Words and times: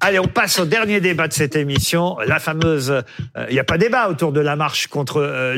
Allez, 0.00 0.18
on 0.20 0.28
passe 0.28 0.58
au 0.60 0.64
dernier 0.64 1.00
débat 1.00 1.26
de 1.26 1.32
cette 1.32 1.56
émission, 1.56 2.18
la 2.24 2.38
fameuse. 2.38 2.90
euh, 2.90 3.02
Il 3.48 3.54
n'y 3.54 3.58
a 3.58 3.64
pas 3.64 3.78
débat 3.78 4.08
autour 4.08 4.32
de 4.32 4.40
la 4.40 4.54
marche 4.54 4.86
contre 4.86 5.20
euh, 5.20 5.54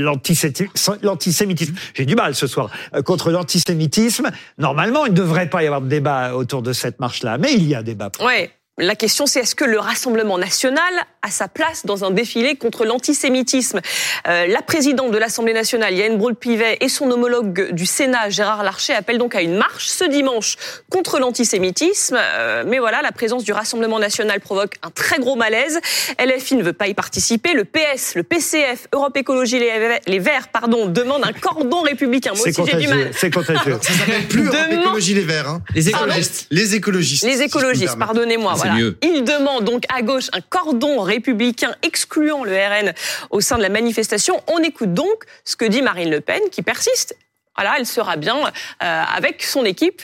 l'antisémitisme. 1.02 1.74
J'ai 1.94 2.06
du 2.06 2.14
mal 2.14 2.34
ce 2.34 2.46
soir 2.46 2.70
euh, 2.94 3.02
contre 3.02 3.30
l'antisémitisme. 3.30 4.30
Normalement, 4.58 5.04
il 5.04 5.12
ne 5.12 5.16
devrait 5.18 5.50
pas 5.50 5.62
y 5.62 5.66
avoir 5.66 5.82
de 5.82 5.88
débat 5.88 6.34
autour 6.34 6.62
de 6.62 6.72
cette 6.72 7.00
marche-là, 7.00 7.36
mais 7.38 7.52
il 7.52 7.64
y 7.66 7.74
a 7.74 7.82
débat. 7.82 8.10
Ouais. 8.24 8.50
La 8.80 8.94
question, 8.94 9.26
c'est 9.26 9.40
est-ce 9.40 9.54
que 9.54 9.64
le 9.64 9.78
Rassemblement 9.78 10.38
national 10.38 10.82
a 11.22 11.30
sa 11.30 11.48
place 11.48 11.84
dans 11.84 12.02
un 12.04 12.10
défilé 12.10 12.56
contre 12.56 12.84
l'antisémitisme 12.86 13.80
Euh, 14.26 14.46
La 14.46 14.62
présidente 14.62 15.10
de 15.10 15.18
l'Assemblée 15.18 15.52
nationale, 15.52 15.94
Yann 15.94 16.16
Brault-Pivet, 16.16 16.78
et 16.80 16.88
son 16.88 17.10
homologue 17.10 17.72
du 17.72 17.84
Sénat, 17.84 18.30
Gérard 18.30 18.62
Larcher, 18.64 18.94
appellent 18.94 19.18
donc 19.18 19.34
à 19.34 19.42
une 19.42 19.54
marche 19.54 19.86
ce 19.88 20.04
dimanche 20.04 20.56
contre 20.88 21.18
l'antisémitisme. 21.18 22.16
Euh, 22.18 22.64
mais 22.66 22.78
voilà, 22.78 23.02
la 23.02 23.12
présence 23.12 23.44
du 23.44 23.52
Rassemblement 23.52 23.98
national 23.98 24.40
provoque 24.40 24.74
un 24.82 24.90
très 24.90 25.18
gros 25.18 25.36
malaise. 25.36 25.78
LFI 26.18 26.56
ne 26.56 26.62
veut 26.62 26.72
pas 26.72 26.88
y 26.88 26.94
participer. 26.94 27.52
Le 27.52 27.64
PS, 27.64 28.14
le 28.14 28.22
PCF, 28.22 28.86
Europe 28.94 29.16
Écologie 29.16 29.58
Les 29.58 29.78
Verts, 29.78 30.00
les 30.06 30.18
Verts 30.18 30.48
pardon, 30.48 30.86
demandent 30.86 31.24
un 31.26 31.32
cordon 31.32 31.82
républicain. 31.82 32.30
Moi 32.34 32.40
C'est 32.44 32.58
aussi, 32.58 32.70
j'ai 32.70 32.78
du 32.78 32.84
contagieux. 32.86 33.04
mal. 33.04 33.12
C'est 33.14 33.30
contagieux. 33.34 33.78
Ça 33.82 33.92
s'appelle 33.92 34.26
plus 34.26 34.46
Europe 34.46 34.56
Écologie 34.72 35.14
Les 35.14 35.20
Verts. 35.24 35.48
hein. 35.50 35.62
Les 35.74 35.90
Pardon 35.90 36.06
écologistes. 36.06 36.46
Les 36.50 36.74
écologistes. 36.74 37.24
Les 37.24 37.42
écologistes, 37.42 37.98
pardonnez-moi. 37.98 38.54
Voilà. 38.70 38.80
mieux. 38.80 38.98
Ils 39.02 39.24
demandent 39.24 39.64
donc 39.64 39.84
à 39.94 40.02
gauche 40.02 40.28
un 40.32 40.40
cordon 40.40 41.00
républicain 41.00 41.74
excluant 41.82 42.44
le 42.44 42.52
RN 42.52 42.92
au 43.30 43.40
sein 43.40 43.56
de 43.56 43.62
la 43.62 43.68
manifestation. 43.68 44.40
On 44.48 44.58
écoute 44.58 44.94
donc 44.94 45.24
ce 45.44 45.56
que 45.56 45.64
dit 45.64 45.82
Marine 45.82 46.10
Le 46.10 46.20
Pen, 46.20 46.40
qui 46.50 46.62
persiste. 46.62 47.16
Voilà, 47.56 47.74
elle 47.78 47.86
sera 47.86 48.16
bien 48.16 48.36
euh, 48.42 49.02
avec 49.16 49.42
son 49.42 49.64
équipe 49.64 50.02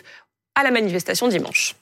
à 0.55 0.63
la 0.63 0.71
manifestation 0.71 1.29
dimanche. 1.29 1.75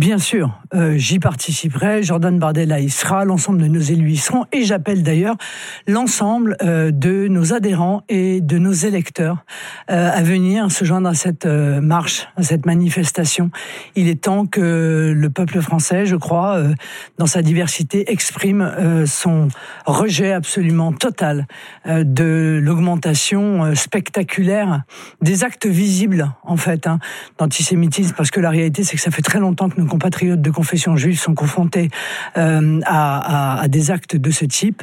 Bien 0.00 0.16
sûr, 0.16 0.58
euh, 0.72 0.96
j'y 0.96 1.18
participerai. 1.18 2.02
Jordan 2.02 2.38
Bardella 2.38 2.80
y 2.80 2.88
sera, 2.88 3.26
l'ensemble 3.26 3.60
de 3.60 3.66
nos 3.66 3.82
élus 3.82 4.12
y 4.12 4.16
seront, 4.16 4.46
et 4.50 4.64
j'appelle 4.64 5.02
d'ailleurs 5.02 5.36
l'ensemble 5.86 6.56
euh, 6.62 6.90
de 6.90 7.28
nos 7.28 7.52
adhérents 7.52 8.02
et 8.08 8.40
de 8.40 8.56
nos 8.56 8.72
électeurs 8.72 9.44
euh, 9.90 10.10
à 10.10 10.22
venir 10.22 10.72
se 10.72 10.86
joindre 10.86 11.10
à 11.10 11.12
cette 11.12 11.44
marche, 11.44 12.28
à 12.36 12.42
cette 12.42 12.64
manifestation. 12.64 13.50
Il 13.94 14.08
est 14.08 14.22
temps 14.22 14.46
que 14.46 15.12
le 15.14 15.28
peuple 15.28 15.60
français, 15.60 16.06
je 16.06 16.16
crois, 16.16 16.62
dans 17.18 17.26
sa 17.26 17.42
diversité, 17.42 18.10
exprime 18.10 19.04
son 19.04 19.48
rejet 19.84 20.32
absolument 20.32 20.92
total 20.92 21.46
de 21.84 22.58
l'augmentation 22.62 23.74
spectaculaire 23.74 24.84
des 25.20 25.44
actes 25.44 25.66
visibles, 25.66 26.32
en 26.42 26.56
fait, 26.56 26.86
hein, 26.86 27.00
d'antisémitisme, 27.38 28.14
parce 28.16 28.30
que 28.30 28.40
la 28.40 28.48
réalité, 28.48 28.82
c'est 28.82 28.96
que 28.96 29.02
ça 29.02 29.10
fait 29.10 29.20
très 29.20 29.40
longtemps 29.40 29.68
que 29.68 29.78
nos 29.78 29.89
compatriotes 29.90 30.40
de 30.40 30.50
confession 30.50 30.96
juive 30.96 31.18
sont 31.20 31.34
confrontés 31.34 31.90
euh, 32.38 32.80
à, 32.86 33.58
à- 33.58 33.60
à 33.62 33.68
des 33.68 33.90
actes 33.90 34.16
de 34.16 34.30
ce 34.30 34.46
type. 34.46 34.82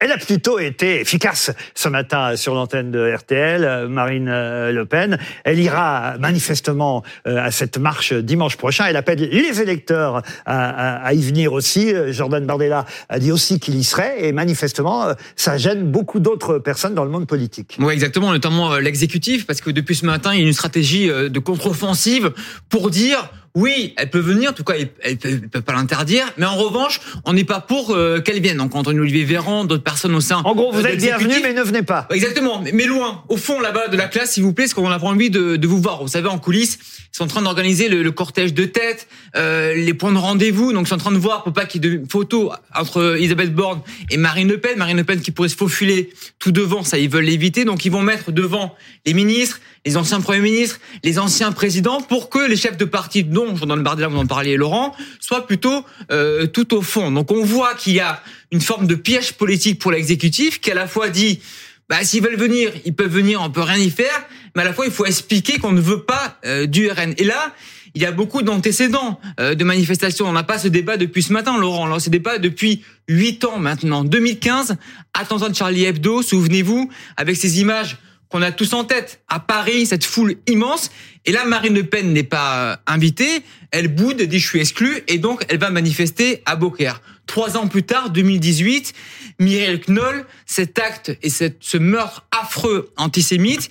Elle 0.00 0.10
a 0.12 0.18
plutôt 0.18 0.58
été 0.58 1.00
efficace 1.00 1.52
ce 1.74 1.88
matin 1.88 2.36
sur 2.36 2.52
l'antenne 2.54 2.90
de 2.90 3.14
RTL, 3.14 3.86
Marine 3.88 4.28
euh, 4.28 4.70
Le 4.72 4.84
Pen. 4.84 5.18
Elle 5.44 5.58
ira 5.60 6.18
manifestement 6.18 7.02
euh, 7.26 7.38
à 7.42 7.50
cette 7.50 7.78
marche 7.78 8.12
dimanche 8.12 8.56
prochain. 8.58 8.84
Elle 8.86 8.96
appelle 8.96 9.20
les 9.20 9.62
électeurs 9.62 10.16
à, 10.44 10.68
à- 10.98 11.06
à 11.06 11.12
y 11.14 11.22
venir 11.22 11.52
aussi. 11.54 11.94
Jordan 12.08 12.44
Bardella 12.44 12.84
a 13.08 13.18
dit 13.18 13.32
aussi 13.32 13.58
qu'il 13.60 13.76
y 13.76 13.84
serait 13.84 14.26
et 14.26 14.32
manifestement, 14.32 15.06
ça 15.36 15.56
gêne 15.56 15.90
beaucoup 15.90 16.20
d'autres 16.20 16.58
personnes 16.58 16.94
dans 16.94 17.04
le 17.04 17.10
monde 17.10 17.26
politique. 17.28 17.76
Oui, 17.78 17.94
exactement, 17.94 18.30
notamment 18.32 18.76
l'exécutif, 18.76 19.46
parce 19.46 19.60
que 19.62 19.70
depuis 19.70 19.94
ce 19.94 20.04
matin, 20.04 20.34
il 20.34 20.40
y 20.40 20.44
a 20.44 20.46
une 20.46 20.52
stratégie 20.52 21.06
de 21.08 21.38
contre-offensive 21.38 22.32
pour 22.68 22.90
dire 22.90 23.30
oui, 23.56 23.94
elle 23.96 24.10
peut 24.10 24.18
venir, 24.18 24.50
en 24.50 24.52
tout 24.52 24.64
cas, 24.64 24.74
elle 25.02 25.18
ne 25.24 25.46
peut 25.46 25.60
pas 25.60 25.74
l'interdire, 25.74 26.24
mais 26.38 26.46
en 26.46 26.56
revanche, 26.56 27.00
on 27.24 27.32
n'est 27.34 27.44
pas 27.44 27.60
pour 27.60 27.90
euh, 27.94 28.20
qu'elle 28.20 28.40
vienne. 28.40 28.56
Donc, 28.56 28.74
Antoine 28.74 28.98
Olivier 28.98 29.22
Véran, 29.24 29.64
d'autres 29.64 29.84
personnes 29.84 30.14
au 30.16 30.20
sein. 30.20 30.38
En 30.44 30.56
gros, 30.56 30.72
vous 30.72 30.80
euh, 30.80 30.88
êtes 30.88 30.96
bienvenus, 30.98 31.28
l'exécutif. 31.28 31.42
mais 31.44 31.54
ne 31.54 31.62
venez 31.64 31.82
pas. 31.82 32.08
Exactement, 32.10 32.60
mais- 32.60 32.84
loin, 32.86 33.22
au 33.28 33.36
fond 33.36 33.60
là-bas 33.60 33.88
de 33.88 33.96
la 33.96 34.08
classe, 34.08 34.32
s'il 34.32 34.42
vous 34.42 34.52
plaît, 34.52 34.64
parce 34.64 34.74
qu'on 34.74 34.90
a 34.90 34.98
pas 34.98 35.06
envie 35.06 35.30
de, 35.30 35.54
de 35.56 35.66
vous 35.68 35.80
voir. 35.80 36.02
Vous 36.02 36.08
savez, 36.08 36.28
en 36.28 36.38
coulisses, 36.38 36.78
ils 37.12 37.16
sont 37.16 37.24
en 37.24 37.28
train 37.28 37.42
d'organiser 37.42 37.88
le, 37.88 38.02
le 38.02 38.10
cortège 38.10 38.52
de 38.54 38.64
tête, 38.64 39.06
euh, 39.36 39.72
les 39.72 39.94
points 39.94 40.12
de 40.12 40.18
rendez-vous. 40.18 40.72
Donc, 40.72 40.86
ils 40.86 40.88
sont 40.88 40.96
en 40.96 40.98
train 40.98 41.12
de 41.12 41.16
voir 41.18 41.44
pour 41.44 41.52
pas 41.52 41.64
qu'il 41.64 41.84
y 41.84 41.88
ait 41.88 41.98
de 41.98 42.02
photos 42.10 42.50
entre 42.74 43.16
Elisabeth 43.16 43.54
Borne 43.54 43.80
et 44.10 44.16
Marine 44.16 44.48
Le 44.48 44.58
Pen. 44.58 44.76
Marine 44.76 44.96
Le 44.96 45.04
Pen 45.04 45.20
qui 45.20 45.30
pourrait 45.30 45.48
se 45.48 45.56
faufiler 45.56 46.10
tout 46.40 46.50
devant, 46.50 46.82
ça 46.82 46.98
ils 46.98 47.08
veulent 47.08 47.24
l'éviter. 47.24 47.64
Donc, 47.64 47.84
ils 47.84 47.92
vont 47.92 48.02
mettre 48.02 48.32
devant 48.32 48.74
les 49.06 49.14
ministres, 49.14 49.60
les 49.84 49.96
anciens 49.96 50.20
premiers 50.20 50.40
ministres, 50.40 50.80
les 51.02 51.18
anciens 51.18 51.52
présidents, 51.52 52.00
pour 52.00 52.30
que 52.30 52.38
les 52.38 52.56
chefs 52.56 52.76
de 52.76 52.84
parti, 52.84 53.24
dont 53.24 53.54
Jordan 53.54 53.82
Bardella, 53.82 54.08
vous 54.08 54.18
en 54.18 54.26
parliez, 54.26 54.56
Laurent, 54.56 54.94
soient 55.20 55.46
plutôt 55.46 55.84
euh, 56.10 56.46
tout 56.46 56.74
au 56.74 56.82
fond. 56.82 57.10
Donc, 57.10 57.30
on 57.30 57.44
voit 57.44 57.74
qu'il 57.74 57.94
y 57.94 58.00
a 58.00 58.22
une 58.50 58.60
forme 58.60 58.86
de 58.86 58.94
piège 58.94 59.34
politique 59.34 59.78
pour 59.78 59.92
l'exécutif 59.92 60.60
qui 60.60 60.70
à 60.70 60.74
la 60.74 60.86
fois 60.86 61.08
dit 61.08 61.40
bah, 61.88 62.02
s'ils 62.02 62.22
veulent 62.22 62.36
venir, 62.36 62.72
ils 62.84 62.94
peuvent 62.94 63.12
venir, 63.12 63.42
on 63.42 63.50
peut 63.50 63.60
rien 63.60 63.76
y 63.76 63.90
faire, 63.90 64.26
mais 64.56 64.62
à 64.62 64.64
la 64.64 64.72
fois 64.72 64.86
il 64.86 64.92
faut 64.92 65.04
expliquer 65.04 65.58
qu'on 65.58 65.72
ne 65.72 65.80
veut 65.80 66.02
pas 66.02 66.38
euh, 66.46 66.66
du 66.66 66.88
RN. 66.88 67.14
Et 67.18 67.24
là, 67.24 67.52
il 67.94 68.02
y 68.02 68.06
a 68.06 68.12
beaucoup 68.12 68.42
d'antécédents 68.42 69.20
euh, 69.38 69.54
de 69.54 69.64
manifestations. 69.64 70.26
On 70.26 70.32
n'a 70.32 70.42
pas 70.42 70.58
ce 70.58 70.68
débat 70.68 70.96
depuis 70.96 71.22
ce 71.22 71.32
matin, 71.32 71.58
Laurent. 71.58 71.88
On 71.88 71.94
a 71.94 72.00
ce 72.00 72.10
débat 72.10 72.38
depuis 72.38 72.82
huit 73.08 73.44
ans 73.44 73.58
maintenant. 73.58 74.02
2015, 74.02 74.76
attentat 75.12 75.48
de 75.50 75.54
Charlie 75.54 75.84
Hebdo, 75.84 76.22
souvenez-vous, 76.22 76.90
avec 77.16 77.36
ces 77.36 77.60
images 77.60 77.98
qu'on 78.34 78.42
a 78.42 78.50
tous 78.50 78.72
en 78.72 78.82
tête. 78.82 79.22
À 79.28 79.38
Paris, 79.38 79.86
cette 79.86 80.04
foule 80.04 80.34
immense. 80.48 80.90
Et 81.24 81.30
là, 81.30 81.44
Marine 81.44 81.72
Le 81.72 81.84
Pen 81.84 82.12
n'est 82.12 82.24
pas 82.24 82.72
euh, 82.72 82.76
invitée. 82.88 83.42
Elle 83.70 83.86
boude, 83.86 84.20
dit 84.22 84.40
je 84.40 84.48
suis 84.48 84.58
exclue, 84.58 85.04
et 85.06 85.18
donc 85.18 85.44
elle 85.48 85.58
va 85.58 85.70
manifester 85.70 86.42
à 86.44 86.56
Beaucaire. 86.56 87.00
Trois 87.26 87.56
ans 87.56 87.68
plus 87.68 87.84
tard, 87.84 88.10
2018, 88.10 88.92
Mireille 89.38 89.80
Knoll, 89.86 90.26
cet 90.46 90.80
acte 90.80 91.16
et 91.22 91.30
cette, 91.30 91.58
ce 91.60 91.78
meurtre 91.78 92.26
affreux 92.32 92.92
antisémite, 92.96 93.70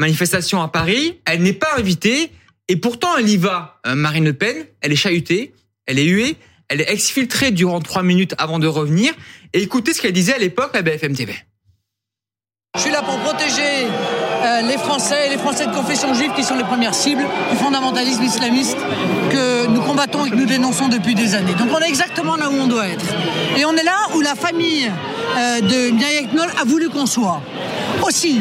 manifestation 0.00 0.60
à 0.60 0.66
Paris, 0.66 1.20
elle 1.24 1.42
n'est 1.42 1.52
pas 1.52 1.76
invitée, 1.78 2.32
et 2.66 2.74
pourtant 2.74 3.16
elle 3.16 3.28
y 3.28 3.36
va. 3.36 3.80
Euh, 3.86 3.94
Marine 3.94 4.24
Le 4.24 4.32
Pen, 4.32 4.56
elle 4.80 4.90
est 4.90 4.96
chahutée, 4.96 5.54
elle 5.86 6.00
est 6.00 6.06
huée, 6.06 6.34
elle 6.66 6.80
est 6.80 6.90
exfiltrée 6.90 7.52
durant 7.52 7.80
trois 7.80 8.02
minutes 8.02 8.34
avant 8.38 8.58
de 8.58 8.66
revenir. 8.66 9.14
Et 9.52 9.62
écoutez 9.62 9.92
ce 9.94 10.02
qu'elle 10.02 10.12
disait 10.12 10.34
à 10.34 10.38
l'époque 10.38 10.74
à 10.74 10.82
BFM 10.82 11.14
TV. 11.14 11.32
Je 12.76 12.84
suis 12.84 12.92
là 12.92 13.02
pour 13.02 13.18
protéger 13.18 13.88
euh, 14.42 14.62
les 14.62 14.78
Français 14.78 15.26
et 15.26 15.30
les 15.30 15.38
Français 15.38 15.66
de 15.66 15.74
confession 15.74 16.14
juive 16.14 16.30
qui 16.34 16.44
sont 16.44 16.54
les 16.54 16.64
premières 16.64 16.94
cibles 16.94 17.24
du 17.50 17.56
fondamentalisme 17.58 18.22
islamiste 18.22 18.78
que 19.30 19.66
nous 19.66 19.82
combattons 19.82 20.24
et 20.24 20.30
que 20.30 20.36
nous 20.36 20.46
dénonçons 20.46 20.88
depuis 20.88 21.14
des 21.14 21.34
années. 21.34 21.52
Donc 21.58 21.68
on 21.76 21.80
est 21.80 21.88
exactement 21.88 22.36
là 22.36 22.48
où 22.48 22.54
on 22.54 22.68
doit 22.68 22.86
être. 22.86 23.04
Et 23.58 23.64
on 23.64 23.72
est 23.72 23.82
là 23.82 23.96
où 24.14 24.20
la 24.22 24.34
famille 24.34 24.90
euh, 25.36 25.60
de 25.60 25.90
Mireille 25.90 26.28
Knoll 26.32 26.48
a 26.58 26.64
voulu 26.64 26.88
qu'on 26.88 27.06
soit. 27.06 27.42
Aussi. 28.02 28.40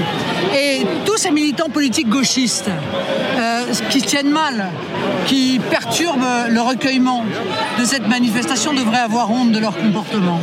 Et 0.56 0.86
tous 1.06 1.18
ces 1.18 1.32
militants 1.32 1.70
politiques 1.70 2.08
gauchistes 2.08 2.70
euh, 2.70 3.66
qui 3.90 4.02
tiennent 4.02 4.32
mal, 4.32 4.70
qui 5.26 5.60
perturbent 5.70 6.48
le 6.48 6.62
recueillement 6.62 7.26
de 7.78 7.84
cette 7.84 8.08
manifestation 8.08 8.74
devraient 8.74 9.00
avoir 9.00 9.32
honte 9.32 9.52
de 9.52 9.60
leur 9.60 9.76
comportement. 9.76 10.40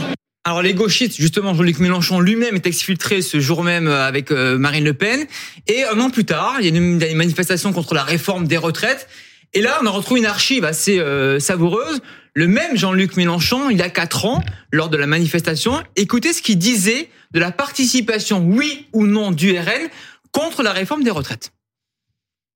Alors 0.47 0.63
les 0.63 0.75
gauchistes, 0.75 1.17
justement, 1.17 1.55
Jean-Luc 1.55 1.81
Mélenchon 1.81 2.21
lui-même 2.21 2.55
est 2.55 2.69
exfiltré 2.69 3.21
ce 3.21 3.41
jour 3.41 3.65
même 3.65 3.89
euh, 3.89 4.07
avec 4.07 4.31
euh, 4.31 4.57
Marine 4.57 4.85
Le 4.85 4.95
Pen. 4.95 5.27
Et 5.67 5.83
un 5.83 5.99
an 5.99 6.09
plus 6.09 6.25
tard, 6.25 6.59
il 6.61 6.67
y 6.67 6.73
a 6.73 6.77
une, 6.77 7.17
manifestation 7.17 7.73
contre 7.73 7.95
la 7.95 8.05
réforme 8.05 8.47
des 8.47 8.57
retraites. 8.57 9.09
Et 9.55 9.61
là, 9.61 9.77
on 9.83 9.87
a 9.87 9.91
retrouvé 9.91 10.21
une 10.21 10.27
archive 10.27 10.65
assez 10.65 11.01
euh, 11.01 11.41
savoureuse. 11.41 12.01
Le 12.35 12.47
même 12.47 12.77
Jean-Luc 12.77 13.17
Mélenchon, 13.17 13.71
il 13.71 13.79
y 13.79 13.83
a 13.83 13.91
quatre 13.91 14.25
ans, 14.25 14.41
lors 14.71 14.89
de 14.89 14.97
la 14.97 15.09
manifestation, 15.09 15.83
écoutez 15.97 16.33
ce 16.33 16.43
qu'il 16.43 16.59
disait 16.59 17.09
de 17.33 17.41
la 17.41 17.51
participation, 17.51 18.39
oui 18.39 18.87
ou 18.93 19.05
non, 19.05 19.33
du 19.33 19.51
RN 19.51 19.89
contre 20.31 20.63
la 20.63 20.71
réforme 20.71 21.03
des 21.03 21.11
retraites. 21.11 21.51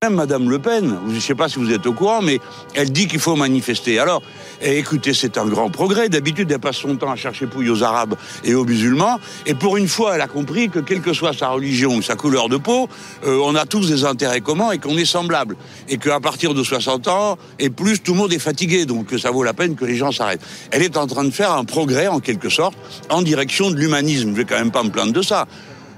Même 0.02 0.14
Madame 0.14 0.48
Le 0.48 0.58
Pen, 0.58 0.96
je 1.10 1.14
ne 1.14 1.20
sais 1.20 1.34
pas 1.34 1.50
si 1.50 1.58
vous 1.58 1.70
êtes 1.70 1.86
au 1.86 1.92
courant, 1.92 2.22
mais 2.22 2.40
elle 2.72 2.90
dit 2.90 3.06
qu'il 3.06 3.18
faut 3.18 3.36
manifester. 3.36 3.98
Alors, 3.98 4.22
eh, 4.62 4.78
écoutez, 4.78 5.12
c'est 5.12 5.36
un 5.36 5.44
grand 5.44 5.68
progrès. 5.68 6.08
D'habitude, 6.08 6.50
elle 6.50 6.58
passe 6.58 6.78
son 6.78 6.96
temps 6.96 7.10
à 7.10 7.16
chercher 7.16 7.46
pouille 7.46 7.68
aux 7.68 7.82
Arabes 7.82 8.14
et 8.42 8.54
aux 8.54 8.64
musulmans. 8.64 9.20
Et 9.44 9.52
pour 9.52 9.76
une 9.76 9.88
fois, 9.88 10.14
elle 10.14 10.22
a 10.22 10.26
compris 10.26 10.70
que 10.70 10.78
quelle 10.78 11.02
que 11.02 11.12
soit 11.12 11.34
sa 11.34 11.50
religion 11.50 11.96
ou 11.96 12.00
sa 12.00 12.16
couleur 12.16 12.48
de 12.48 12.56
peau, 12.56 12.88
euh, 13.26 13.42
on 13.44 13.54
a 13.54 13.66
tous 13.66 13.88
des 13.88 14.06
intérêts 14.06 14.40
communs 14.40 14.70
et 14.70 14.78
qu'on 14.78 14.96
est 14.96 15.04
semblables. 15.04 15.54
Et 15.90 15.98
qu'à 15.98 16.18
partir 16.18 16.54
de 16.54 16.64
60 16.64 17.06
ans 17.08 17.36
et 17.58 17.68
plus, 17.68 18.00
tout 18.00 18.12
le 18.12 18.20
monde 18.20 18.32
est 18.32 18.38
fatigué. 18.38 18.86
Donc, 18.86 19.08
ça 19.18 19.30
vaut 19.30 19.42
la 19.42 19.52
peine 19.52 19.76
que 19.76 19.84
les 19.84 19.96
gens 19.96 20.12
s'arrêtent. 20.12 20.40
Elle 20.70 20.80
est 20.80 20.96
en 20.96 21.06
train 21.06 21.24
de 21.24 21.30
faire 21.30 21.52
un 21.52 21.66
progrès, 21.66 22.06
en 22.06 22.20
quelque 22.20 22.48
sorte, 22.48 22.78
en 23.10 23.20
direction 23.20 23.70
de 23.70 23.76
l'humanisme. 23.76 24.30
Je 24.30 24.36
vais 24.36 24.44
quand 24.46 24.58
même 24.58 24.70
pas 24.70 24.82
me 24.82 24.88
plaindre 24.88 25.12
de 25.12 25.20
ça. 25.20 25.46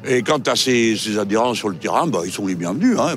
Et 0.04 0.24
quant 0.24 0.42
à 0.44 0.56
ses, 0.56 0.96
ses 0.96 1.20
adhérents 1.20 1.54
sur 1.54 1.68
le 1.68 1.76
terrain, 1.76 2.08
bah, 2.08 2.22
ils 2.24 2.32
sont 2.32 2.48
les 2.48 2.56
bienvenus. 2.56 2.98
Hein. 2.98 3.14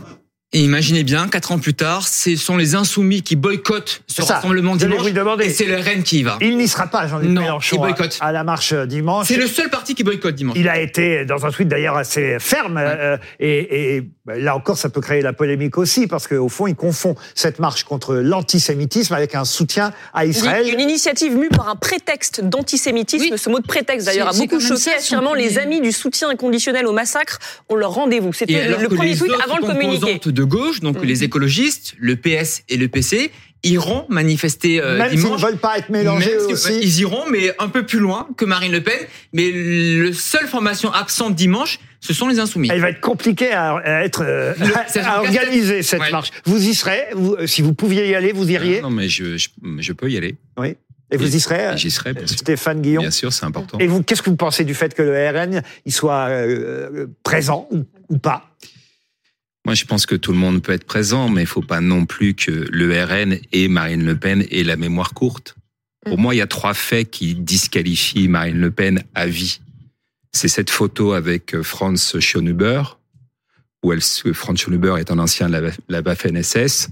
Et 0.54 0.60
imaginez 0.60 1.04
bien, 1.04 1.28
quatre 1.28 1.52
ans 1.52 1.60
plus 1.60 1.74
tard, 1.74 2.08
ce 2.08 2.36
sont 2.38 2.56
les 2.56 2.76
insoumis 2.76 3.24
qui 3.24 3.36
boycottent 3.36 4.04
ce 4.08 4.22
ça. 4.22 4.36
rassemblement 4.36 4.76
dimanche. 4.78 5.06
Et 5.42 5.50
c'est 5.50 5.66
le 5.66 5.76
RN 5.76 6.04
qui 6.04 6.20
y 6.20 6.24
va. 6.24 6.38
Il 6.40 6.58
n'y 6.58 6.68
sera 6.68 6.88
pas, 6.88 7.08
Jean-Luc 7.08 7.30
Non, 7.30 7.42
Mélenchon, 7.42 7.76
il 7.76 7.80
boycotte. 7.80 8.18
à, 8.22 8.28
à 8.28 8.32
la 8.32 8.44
marche 8.46 8.72
euh, 8.72 8.86
dimanche. 8.86 9.28
C'est 9.28 9.36
le 9.38 9.48
seul 9.48 9.70
parti 9.70 9.96
qui 9.96 10.04
boycotte 10.04 10.36
dimanche. 10.36 10.56
Il 10.58 10.70
a 10.70 10.80
été 10.80 11.26
dans 11.26 11.46
un 11.46 11.52
tweet 11.52 11.68
d'ailleurs 11.68 11.98
assez 11.98 12.38
ferme 12.40 12.78
euh, 12.78 13.18
et, 13.40 13.96
et 13.98 14.10
Là 14.28 14.56
encore, 14.56 14.76
ça 14.78 14.90
peut 14.90 15.02
créer 15.02 15.22
la 15.22 15.34
polémique 15.34 15.78
aussi, 15.78 16.08
parce 16.08 16.28
qu'au 16.28 16.50
fond, 16.50 16.66
il 16.66 16.76
confond 16.76 17.16
cette 17.36 17.60
marche 17.60 17.84
contre 17.84 18.16
l'antisémitisme 18.16 19.14
avec 19.14 19.36
un 19.36 19.46
soutien 19.46 19.94
à 20.16 20.26
Israël. 20.26 20.68
Une 20.74 20.80
initiative 20.80 21.36
mue 21.38 21.50
par 21.50 21.70
un 21.70 21.76
prétexte 21.76 22.42
d'antisémitisme. 22.44 23.28
Oui. 23.32 23.38
Ce 23.38 23.50
mot 23.50 23.60
de 23.60 23.68
prétexte, 23.68 24.08
d'ailleurs, 24.08 24.30
a 24.30 24.34
beaucoup 24.34 24.60
choqué, 24.60 24.94
affirmant 24.96 25.36
les 25.36 25.60
amis 25.60 25.80
du 25.80 25.92
soutien 25.92 26.30
inconditionnel 26.30 26.88
au 26.88 26.92
massacre 26.94 27.38
ont 27.70 27.76
leur 27.76 27.92
rendez-vous. 27.92 28.34
C'était 28.34 28.68
le, 28.68 28.78
le 28.78 28.90
premier 28.90 29.12
les 29.12 29.18
tweet 29.18 29.32
avant 29.44 29.58
le 29.58 29.62
communiqué. 29.68 30.00
composantes 30.00 30.30
de 30.30 30.44
gauche, 30.44 30.80
donc 30.80 30.98
Mhm. 30.98 31.04
les 31.06 31.24
écologistes, 31.24 31.94
le 32.00 32.16
PS 32.16 32.64
et 32.70 32.78
le 32.78 32.88
PC, 32.88 33.32
iront 33.64 34.06
manifester 34.10 34.82
euh, 34.82 34.98
Même 34.98 35.10
s'ils 35.10 35.20
ne 35.20 35.24
dimanche. 35.24 35.42
veulent 35.42 35.58
pas 35.58 35.78
être 35.78 35.90
mélangés 35.90 36.38
si- 36.48 36.54
aussi. 36.54 36.80
Ils 36.82 37.00
iront, 37.02 37.24
mais 37.30 37.52
un 37.60 37.68
peu 37.70 37.84
plus 37.86 38.00
loin 38.00 38.28
que 38.38 38.46
Marine 38.46 38.72
Le 38.72 38.82
Pen. 38.82 38.98
Mais 39.34 39.52
le 39.52 40.14
seule 40.14 40.48
formation 40.48 40.92
absente 40.94 41.34
dimanche, 41.36 41.80
ce 42.00 42.14
sont 42.14 42.28
les 42.28 42.40
Insoumis. 42.40 42.70
Elle 42.72 42.82
va 42.82 42.90
être 42.90 43.02
compliquée 43.02 43.52
à, 43.52 43.76
à 43.78 44.04
être 44.04 44.24
euh, 44.24 44.54
Le- 44.60 45.00
à- 45.06 45.22
organiser 45.22 45.82
cette 45.84 46.00
Ouais. 46.02 46.12
marche. 46.12 46.30
Vous 46.46 46.68
y 46.68 46.74
serez 46.76 47.06
vous, 47.14 47.34
euh, 47.36 47.48
Si 47.48 47.62
vous 47.62 47.74
pouviez 47.74 48.08
y 48.10 48.16
aller, 48.16 48.32
vous 48.32 48.50
iriez 48.50 48.82
Non, 48.82 48.90
mais 48.90 49.10
je, 49.10 49.38
je, 49.38 49.50
je 49.80 49.94
peux 49.94 50.10
y 50.12 50.18
aller. 50.18 50.36
Oui. 50.58 50.76
Et 51.12 51.18
vous 51.18 51.36
y 51.36 51.40
serez 51.40 51.68
euh, 51.68 51.78
J'y 51.78 51.92
serai, 51.92 52.14
bien 52.14 52.26
sûr. 52.26 52.38
Stéphane 52.40 52.82
Guillon 52.82 53.02
Bien 53.02 53.12
sûr, 53.12 53.32
c'est 53.32 53.46
important. 53.46 53.78
Et 53.80 53.88
vous, 53.88 54.02
qu'est-ce 54.04 54.22
que 54.24 54.30
vous 54.30 54.36
pensez 54.36 54.64
du 54.66 54.74
fait 54.74 54.94
que 54.94 55.04
le 55.04 55.30
RN 55.30 55.62
il 55.86 55.94
soit 55.94 56.28
euh, 56.30 57.08
présent 57.24 57.68
ou, 57.72 57.86
ou 58.10 58.18
pas? 58.18 58.50
Moi, 59.66 59.74
je 59.76 59.86
pense 59.86 60.06
que 60.06 60.16
tout 60.16 60.32
le 60.32 60.38
monde 60.38 60.62
peut 60.62 60.74
être 60.74 60.84
présent, 60.86 61.28
mais 61.30 61.42
il 61.42 61.48
faut 61.48 61.62
pas 61.62 61.82
non 61.82 62.06
plus 62.06 62.36
que 62.36 62.52
le 62.72 63.04
RN 63.04 63.38
et 63.52 63.68
Marine 63.68 64.04
Le 64.06 64.16
Pen 64.16 64.46
aient 64.52 64.64
la 64.64 64.76
mémoire 64.78 65.14
courte. 65.14 65.56
Pour 66.06 66.20
moi, 66.20 66.36
il 66.36 66.38
y 66.38 66.42
a 66.42 66.48
trois 66.48 66.76
faits 66.76 67.10
qui 67.10 67.34
disqualifient 67.34 68.28
Marine 68.28 68.60
Le 68.60 68.70
Pen 68.70 69.04
à 69.16 69.26
vie. 69.26 69.60
C'est 70.36 70.50
cette 70.50 70.70
photo 70.70 71.14
avec 71.14 71.56
euh, 71.56 71.64
Franz 71.64 72.20
Schönhuber, 72.20 72.84
où 73.84 73.94
elle, 73.94 74.02
Franz 74.02 74.62
Schönhuber 74.62 74.96
est 75.00 75.10
un 75.10 75.18
ancien 75.18 75.48
de 75.48 75.54
la, 75.58 75.72
la 75.88 76.02
Waffen-SS. 76.02 76.90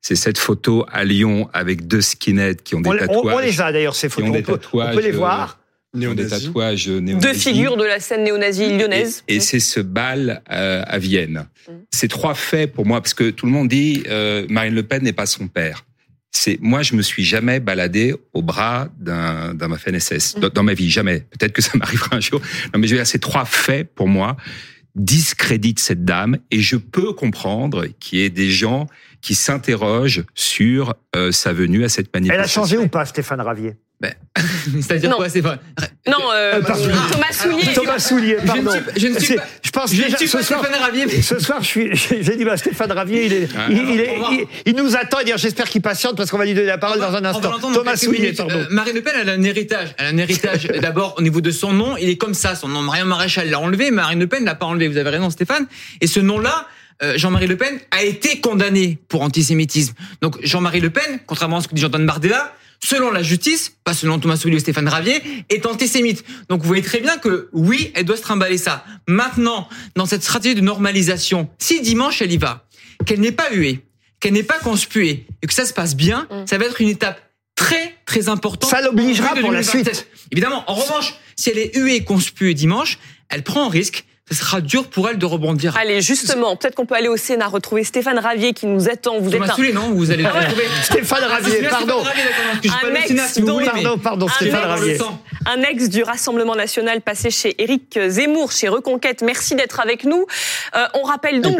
C'est 0.00 0.16
cette 0.16 0.38
photo 0.38 0.86
à 0.90 1.04
Lyon 1.04 1.50
avec 1.52 1.86
deux 1.86 2.00
skinheads 2.00 2.62
qui 2.64 2.76
ont 2.76 2.80
des 2.80 2.88
on, 2.88 2.96
tatouages. 2.96 3.34
on 3.34 3.38
les 3.40 3.60
a 3.60 3.72
d'ailleurs 3.72 3.94
ces 3.94 4.08
photos. 4.08 4.32
des 4.32 4.38
On 4.38 4.42
peut, 4.42 4.60
on 4.72 4.90
peut 4.94 5.02
les 5.02 5.12
euh, 5.12 5.16
voir. 5.16 5.58
qui 5.92 6.06
ont 6.06 6.14
des 6.14 6.22
Néo-nazis. 6.22 6.46
tatouages 6.46 6.86
Deux 6.86 7.34
figures 7.34 7.76
de 7.76 7.84
la 7.84 8.00
scène 8.00 8.24
néo-nazie 8.24 8.78
lyonnaise. 8.78 9.22
Et, 9.28 9.36
et 9.36 9.40
c'est 9.40 9.60
ce 9.60 9.80
bal 9.80 10.42
euh, 10.50 10.82
à 10.86 10.98
Vienne. 10.98 11.46
Mm. 11.68 11.72
Ces 11.90 12.08
trois 12.08 12.34
faits 12.34 12.72
pour 12.72 12.86
moi, 12.86 13.02
parce 13.02 13.12
que 13.12 13.28
tout 13.28 13.44
le 13.44 13.52
monde 13.52 13.68
dit 13.68 14.02
euh, 14.08 14.46
Marine 14.48 14.74
Le 14.74 14.82
Pen 14.82 15.02
n'est 15.02 15.12
pas 15.12 15.26
son 15.26 15.46
père. 15.46 15.84
C'est 16.30 16.58
moi, 16.60 16.82
je 16.82 16.94
me 16.94 17.02
suis 17.02 17.24
jamais 17.24 17.58
baladé 17.58 18.14
au 18.34 18.42
bras 18.42 18.88
d'un 18.98 19.54
d'un 19.54 19.70
Waffen 19.70 19.98
SS 19.98 20.36
Mm. 20.36 20.40
dans, 20.40 20.48
dans 20.50 20.62
ma 20.62 20.74
vie, 20.74 20.90
jamais. 20.90 21.20
Peut-être 21.20 21.52
que 21.52 21.62
ça 21.62 21.72
m'arrivera 21.78 22.16
un 22.16 22.20
jour. 22.20 22.40
Non, 22.72 22.78
mais 22.80 22.86
je 22.86 22.94
veux 22.94 22.98
dire, 22.98 23.06
ces 23.06 23.18
trois 23.18 23.44
faits 23.44 23.94
pour 23.94 24.08
moi 24.08 24.36
discréditent 24.94 25.78
cette 25.78 26.04
dame, 26.04 26.38
et 26.50 26.60
je 26.60 26.76
peux 26.76 27.12
comprendre 27.12 27.86
qu'il 28.00 28.18
y 28.18 28.22
ait 28.22 28.30
des 28.30 28.50
gens 28.50 28.88
qui 29.20 29.34
s'interrogent 29.34 30.24
sur 30.34 30.94
euh, 31.14 31.30
sa 31.32 31.52
venue 31.52 31.84
à 31.84 31.88
cette 31.88 32.08
Elle 32.12 32.22
manifestation. 32.22 32.62
a 32.62 32.64
changé 32.66 32.78
ou 32.78 32.88
pas, 32.88 33.04
Stéphane 33.04 33.40
Ravier? 33.40 33.76
C'est-à-dire 34.80 35.10
Non. 35.10 35.16
quoi 35.16 35.28
C'est 35.28 35.42
pas. 35.42 35.56
Non, 36.06 36.16
euh, 36.32 36.60
Euh. 36.60 36.60
Thomas 36.62 37.32
Soulier. 37.32 37.72
Thomas 37.74 37.98
Soulier, 37.98 38.36
Je 38.38 38.42
ne 38.42 38.46
pardon. 38.46 38.70
suis 38.70 38.80
pas- 38.80 38.92
je 38.96 39.06
ne 39.08 39.18
suis 39.18 39.34
pas- 39.34 39.44
je 39.62 39.70
pense 39.70 39.92
Je 39.92 39.98
ne 40.00 40.04
déjà 40.04 40.16
suis 40.18 40.28
ce 40.28 40.42
soir. 40.42 40.60
Stéphane 40.64 40.80
Ravier, 40.80 41.06
mais 41.06 41.20
Ce 41.20 41.38
soir, 41.40 41.58
je 41.62 41.66
suis, 41.66 41.90
j'ai 42.22 42.36
dit, 42.36 42.44
bah, 42.44 42.56
Stéphane 42.56 42.92
Ravier, 42.92 43.26
il, 43.26 43.32
est, 43.32 43.48
Ah, 43.56 43.66
il, 43.68 43.76
il 43.76 44.00
est- 44.00 44.16
il- 44.30 44.46
il 44.66 44.76
nous 44.76 44.94
attend. 44.96 45.18
et 45.18 45.24
dire, 45.24 45.36
j'espère 45.36 45.68
qu'il 45.68 45.82
patiente 45.82 46.16
parce 46.16 46.30
qu'on 46.30 46.38
va 46.38 46.44
lui 46.44 46.54
donner 46.54 46.66
la 46.68 46.78
parole 46.78 47.00
dans 47.00 47.12
un 47.14 47.24
instant. 47.24 47.58
Thomas 47.58 47.96
Soulier, 47.96 48.20
minutes. 48.20 48.36
pardon. 48.36 48.54
Euh, 48.56 48.66
Marine 48.70 48.94
Le 48.94 49.02
Pen, 49.02 49.14
elle 49.20 49.28
a 49.28 49.32
un 49.32 49.42
héritage. 49.42 49.88
Elle 49.98 50.06
a 50.06 50.08
un 50.10 50.18
héritage 50.18 50.68
d'abord 50.80 51.14
au 51.18 51.22
niveau 51.22 51.40
de 51.40 51.50
son 51.50 51.72
nom. 51.72 51.96
Il 51.96 52.08
est 52.08 52.16
comme 52.16 52.34
ça. 52.34 52.54
Son 52.54 52.68
nom, 52.68 52.82
Marion 52.82 53.06
Maréchal 53.06 53.50
l'a 53.50 53.58
enlevé. 53.58 53.90
Marine 53.90 54.20
Le 54.20 54.28
Pen 54.28 54.44
l'a 54.44 54.54
pas 54.54 54.66
enlevé. 54.66 54.86
Vous 54.86 54.96
avez 54.98 55.10
raison, 55.10 55.28
Stéphane. 55.30 55.66
Et 56.00 56.06
ce 56.06 56.20
nom-là, 56.20 56.66
euh, 57.02 57.14
Jean-Marie 57.16 57.46
Le 57.48 57.56
Pen 57.56 57.78
a 57.90 58.04
été 58.04 58.40
condamné 58.40 58.98
pour 59.08 59.22
antisémitisme. 59.22 59.94
Donc 60.22 60.36
Jean-Marie 60.44 60.80
Le 60.80 60.90
Pen, 60.90 61.18
contrairement 61.26 61.56
à 61.58 61.60
ce 61.62 61.68
que 61.68 61.74
dit 61.74 61.80
Jordan 61.80 62.06
Bardella, 62.06 62.52
selon 62.82 63.10
la 63.10 63.22
justice, 63.22 63.72
pas 63.84 63.94
selon 63.94 64.18
Thomas 64.18 64.36
Soulier 64.36 64.56
ou 64.56 64.60
Stéphane 64.60 64.88
Ravier, 64.88 65.20
est 65.50 65.66
antisémite. 65.66 66.24
Donc 66.48 66.62
vous 66.62 66.68
voyez 66.68 66.82
très 66.82 67.00
bien 67.00 67.18
que 67.18 67.48
oui, 67.52 67.90
elle 67.94 68.04
doit 68.04 68.16
se 68.16 68.22
trimballer 68.22 68.58
ça. 68.58 68.84
Maintenant, 69.06 69.68
dans 69.96 70.06
cette 70.06 70.22
stratégie 70.22 70.54
de 70.54 70.60
normalisation, 70.60 71.48
si 71.58 71.80
dimanche 71.80 72.22
elle 72.22 72.32
y 72.32 72.36
va, 72.38 72.66
qu'elle 73.06 73.20
n'est 73.20 73.32
pas 73.32 73.50
huée, 73.52 73.84
qu'elle 74.20 74.32
n'est 74.32 74.42
pas 74.42 74.58
conspuée, 74.58 75.26
et 75.42 75.46
que 75.46 75.54
ça 75.54 75.64
se 75.64 75.72
passe 75.72 75.94
bien, 75.96 76.26
Mm. 76.30 76.46
ça 76.46 76.58
va 76.58 76.64
être 76.66 76.80
une 76.80 76.88
étape 76.88 77.20
très 77.54 77.96
très 78.06 78.28
importante. 78.28 78.70
Ça 78.70 78.80
l'obligera 78.80 79.28
pour 79.30 79.50
la 79.52 79.60
2027. 79.62 79.94
suite. 79.94 80.06
Évidemment, 80.32 80.64
en 80.68 80.74
revanche, 80.74 81.14
si 81.36 81.50
elle 81.50 81.58
est 81.58 81.76
huée 81.76 81.96
et 81.96 82.04
conspuée 82.04 82.54
dimanche, 82.54 82.98
elle 83.28 83.42
prend 83.42 83.66
un 83.66 83.68
risque. 83.70 84.04
Ce 84.30 84.34
sera 84.36 84.60
dur 84.60 84.88
pour 84.88 85.08
elle 85.08 85.16
de 85.18 85.24
rebondir. 85.26 85.74
Allez, 85.78 86.02
justement, 86.02 86.54
peut-être 86.56 86.74
qu'on 86.74 86.84
peut 86.84 86.94
aller 86.94 87.08
au 87.08 87.16
Sénat 87.16 87.46
retrouver 87.46 87.82
Stéphane 87.84 88.18
Ravier 88.18 88.52
qui 88.52 88.66
nous 88.66 88.88
attend. 88.88 89.18
Vous 89.20 89.28
êtes 89.28 89.40
Thomas 89.40 89.52
un, 89.52 89.56
Soulier, 89.56 89.72
non 89.72 89.90
Vous 89.90 90.10
allez 90.10 90.22
le 90.22 90.28
retrouver. 90.28 90.64
Stéphane 90.82 91.22
Ah, 91.24 91.28
Ravier, 91.28 91.62
pardon. 91.68 92.00
Un 92.00 92.68
pas 92.68 92.90
le 92.90 92.96
ex 92.96 93.40
Pardon, 93.64 93.98
pardon, 93.98 94.26
Un 94.26 94.32
Stéphane 94.32 94.64
Ravier. 94.64 94.98
un 95.46 95.62
ex 95.62 95.88
du 95.88 96.02
Rassemblement 96.02 96.54
national 96.54 97.00
passé 97.00 97.30
chez 97.30 97.54
Éric 97.62 97.98
Zemmour, 98.08 98.52
chez 98.52 98.68
Reconquête. 98.68 99.22
Merci 99.22 99.54
d'être 99.54 99.80
avec 99.80 100.04
nous. 100.04 100.26
Euh, 100.76 100.86
on 100.94 101.02
rappelle 101.02 101.40
donc, 101.40 101.58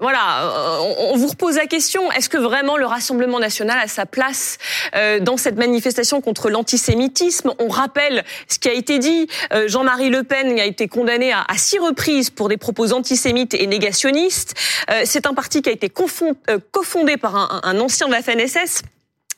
voilà, 0.00 0.44
euh, 0.44 0.78
on, 1.10 1.16
vous 1.18 1.26
repose 1.26 1.56
la 1.56 1.66
question 1.66 2.10
est-ce 2.12 2.30
que 2.30 2.38
vraiment 2.38 2.78
le 2.78 2.86
Rassemblement 2.86 3.38
national 3.38 3.78
a 3.78 3.86
sa 3.86 4.06
place 4.06 4.56
euh, 4.94 5.20
dans 5.20 5.36
cette 5.36 5.56
manifestation 5.56 6.22
contre 6.22 6.48
l'antisémitisme? 6.48 7.52
On 7.58 7.68
rappelle 7.68 8.24
ce 8.48 8.58
qui 8.58 8.70
a 8.70 8.72
été 8.72 8.98
dit. 8.98 9.28
Euh, 9.52 9.68
Jean-Marie 9.68 10.08
Le 10.08 10.22
Pen 10.22 10.58
a 10.58 10.64
été 10.64 10.88
condamné 10.88 11.32
à, 11.32 11.44
six 11.56 11.78
reprises 11.78 12.30
pour 12.30 12.48
des 12.48 12.56
propos 12.56 12.94
antisémites 12.94 13.52
et 13.52 13.66
négationnistes. 13.66 14.54
C'est 15.04 15.26
un 15.26 15.34
parti 15.34 15.60
qui 15.60 15.68
a 15.68 15.72
été 15.72 15.90
cofondé 15.90 17.16
par 17.18 17.60
un, 17.64 17.80
ancien 17.80 18.06
de 18.06 18.12
la 18.12 18.22
FNSS 18.22 18.82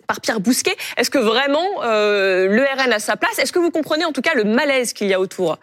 par 0.06 0.20
Pierre 0.20 0.38
Bousquet. 0.38 0.76
Est-ce 0.97 1.11
que 1.11 1.19
vraiment 1.19 1.67
le 1.82 2.64
RN 2.76 2.93
a 2.93 3.00
sa 3.00 3.17
place? 3.17 3.38
Est-ce 3.38 3.53
que 3.53 3.59
vous 3.59 3.70
comprenez 3.70 4.05
en 4.05 4.12
tout 4.12 4.23
cas 4.23 4.35
le 4.35 4.44
malaise 4.44 4.93
qu'il 4.93 5.09
y 5.09 5.14
a 5.14 5.20
autour? 5.20 5.59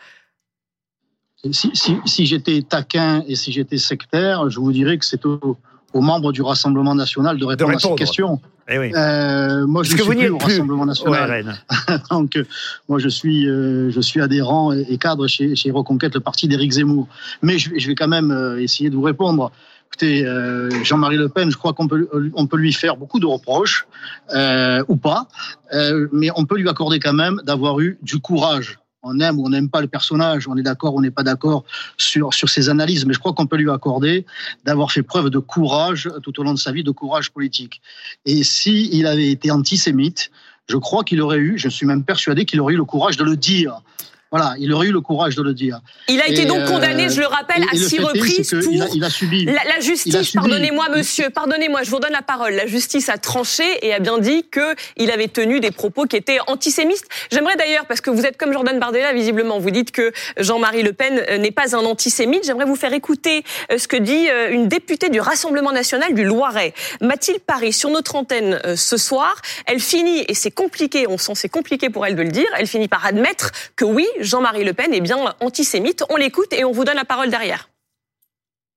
Si, 1.51 1.71
si, 1.73 1.95
si 2.05 2.25
j'étais 2.25 2.61
taquin 2.61 3.23
et 3.27 3.35
si 3.35 3.51
j'étais 3.51 3.77
sectaire, 3.77 4.49
je 4.49 4.59
vous 4.59 4.71
dirais 4.73 4.97
que 4.97 5.05
c'est 5.05 5.25
aux, 5.25 5.57
aux 5.93 6.01
membres 6.01 6.31
du 6.31 6.41
Rassemblement 6.41 6.95
national 6.95 7.37
de 7.37 7.45
répondre, 7.45 7.71
à 7.71 7.75
répondre. 7.75 7.97
ces 7.97 8.03
questions. 8.03 8.41
Eh 8.71 8.77
oui. 8.77 8.91
Euh, 8.93 9.65
moi, 9.65 9.83
je 9.83 9.91
ne 9.93 9.97
suis 9.97 10.05
vous 10.05 10.11
plus 10.11 10.29
au 10.29 10.37
plus 10.37 10.45
Rassemblement 10.53 10.85
national. 10.85 11.55
Donc, 12.11 12.35
euh, 12.35 12.43
moi, 12.87 12.99
je 12.99 13.07
suis, 13.09 13.47
euh, 13.49 13.89
je 13.89 14.01
suis 14.01 14.21
adhérent 14.21 14.73
et 14.73 14.85
et 14.89 14.97
cadre 14.97 15.27
chez, 15.27 15.55
chez 15.55 15.71
Reconquête, 15.71 16.13
le 16.13 16.19
parti 16.19 16.47
d'Éric 16.47 16.73
Zemmour. 16.73 17.07
Mais 17.41 17.57
je, 17.57 17.71
vais- 17.71 17.79
je 17.79 17.87
vais 17.87 17.95
quand 17.95 18.07
même 18.09 18.31
euh, 18.31 18.61
essayer 18.61 18.89
de 18.89 18.95
vous 18.95 19.01
répondre. 19.01 19.51
Écoutez, 19.87 20.23
euh, 20.25 20.69
Jean-Marie 20.83 21.17
Le 21.17 21.29
Pen, 21.29 21.49
je 21.49 21.57
crois 21.57 21.73
qu'on 21.73 21.87
peut, 21.87 22.07
on 22.35 22.45
peut 22.45 22.57
lui 22.57 22.73
faire 22.73 22.95
beaucoup 22.95 23.19
de 23.19 23.25
reproches, 23.25 23.87
euh, 24.35 24.83
ou 24.87 24.97
pas, 24.97 25.27
euh, 25.73 26.07
mais 26.11 26.29
on 26.35 26.45
peut 26.45 26.57
lui 26.57 26.69
accorder 26.69 26.99
quand 26.99 27.13
même 27.13 27.41
d'avoir 27.45 27.79
eu 27.79 27.97
du 28.03 28.19
courage. 28.19 28.77
On 29.01 29.19
aime 29.19 29.39
ou 29.39 29.45
on 29.45 29.49
n'aime 29.49 29.69
pas 29.69 29.81
le 29.81 29.87
personnage, 29.87 30.47
on 30.47 30.57
est 30.57 30.61
d'accord 30.61 30.93
on 30.95 31.01
n'est 31.01 31.11
pas 31.11 31.23
d'accord 31.23 31.63
sur, 31.97 32.33
sur 32.33 32.49
ses 32.49 32.69
analyses, 32.69 33.05
mais 33.05 33.13
je 33.13 33.19
crois 33.19 33.33
qu'on 33.33 33.47
peut 33.47 33.55
lui 33.55 33.69
accorder 33.71 34.25
d'avoir 34.65 34.91
fait 34.91 35.03
preuve 35.03 35.29
de 35.29 35.39
courage 35.39 36.09
tout 36.23 36.37
au 36.39 36.43
long 36.43 36.53
de 36.53 36.59
sa 36.59 36.71
vie, 36.71 36.83
de 36.83 36.91
courage 36.91 37.31
politique. 37.31 37.81
Et 38.25 38.43
si 38.43 38.89
il 38.91 39.07
avait 39.07 39.29
été 39.29 39.51
antisémite, 39.51 40.31
je 40.67 40.77
crois 40.77 41.03
qu'il 41.03 41.21
aurait 41.21 41.39
eu, 41.39 41.57
je 41.57 41.69
suis 41.69 41.85
même 41.85 42.03
persuadé 42.03 42.45
qu'il 42.45 42.59
aurait 42.61 42.73
eu 42.73 42.77
le 42.77 42.85
courage 42.85 43.17
de 43.17 43.23
le 43.23 43.35
dire. 43.35 43.81
Voilà, 44.31 44.53
il 44.59 44.71
aurait 44.73 44.87
eu 44.87 44.91
le 44.91 45.01
courage 45.01 45.35
de 45.35 45.41
le 45.41 45.55
dire. 45.55 45.79
Il 46.07 46.21
a 46.21 46.27
été 46.27 46.43
Et, 46.43 46.45
donc 46.45 46.59
euh, 46.59 46.67
condamné, 46.67 47.09
je 47.09 47.19
le 47.19 47.25
rappelle, 47.25 47.63
Et- 47.63 47.75
à 47.75 47.87
six 47.89 47.99
reprises 47.99 48.51
pour 48.51 48.71
il 48.71 48.81
a, 48.83 48.87
il 48.93 49.03
a 49.03 49.09
subi. 49.09 49.45
La, 49.45 49.53
la 49.67 49.79
justice, 49.79 50.33
pardonnez-moi 50.33 50.87
monsieur, 50.89 51.31
pardonnez-moi, 51.31 51.81
je 51.81 51.89
vous 51.89 51.99
donne 51.99 52.11
la 52.11 52.21
parole. 52.21 52.53
La 52.53 52.67
justice 52.67 53.09
a 53.09 53.17
tranché 53.17 53.63
et 53.81 53.91
a 53.91 53.99
bien 53.99 54.19
dit 54.19 54.45
que 54.51 54.75
il 54.97 55.09
avait 55.09 55.29
tenu 55.29 55.59
des 55.59 55.71
propos 55.71 56.05
qui 56.05 56.15
étaient 56.15 56.37
antisémites. 56.45 57.03
J'aimerais 57.31 57.55
d'ailleurs, 57.55 57.87
parce 57.87 58.01
que 58.01 58.11
vous 58.11 58.23
êtes 58.23 58.37
comme 58.37 58.53
Jordan 58.53 58.77
Bardella, 58.77 59.13
visiblement, 59.13 59.57
vous 59.57 59.71
dites 59.71 59.91
que 59.91 60.11
Jean-Marie 60.37 60.83
Le 60.83 60.93
Pen 60.93 61.23
euh, 61.27 61.39
n'est 61.39 61.49
pas 61.49 61.75
un 61.75 61.83
antisémite. 61.85 62.45
J'aimerais 62.45 62.65
vous 62.65 62.75
faire 62.75 62.93
écouter 62.93 63.43
euh, 63.71 63.79
ce 63.79 63.87
que 63.87 63.97
dit 63.97 64.27
une 64.51 64.67
députée 64.67 65.09
du 65.09 65.19
Rassemblement 65.19 65.71
national 65.71 66.13
du 66.13 66.23
Loiret, 66.23 66.75
Mathilde 67.01 67.39
Paris, 67.39 67.73
sur 67.73 67.89
notre 67.89 68.15
antenne 68.15 68.59
ce 68.75 68.97
soir. 68.97 69.41
Elle 69.65 69.79
finit, 69.79 70.23
et 70.27 70.35
c'est 70.35 70.51
compliqué, 70.51 71.07
on 71.07 71.17
sent 71.17 71.33
c'est 71.35 71.49
compliqué 71.49 71.89
pour 71.89 72.05
elle 72.05 72.15
de 72.15 72.21
le 72.21 72.29
dire, 72.29 72.47
elle 72.57 72.67
finit 72.67 72.87
par 72.87 73.05
admettre 73.05 73.51
que 73.75 73.85
oui, 73.85 74.05
Jean-Marie 74.19 74.63
Le 74.63 74.73
Pen 74.73 74.93
est 74.93 75.01
bien 75.01 75.17
antisémite. 75.39 76.03
On 76.09 76.15
l'écoute 76.17 76.53
et 76.53 76.63
on 76.63 76.71
vous 76.71 76.83
donne 76.85 76.95
la 76.95 77.05
parole 77.05 77.29
derrière. 77.29 77.69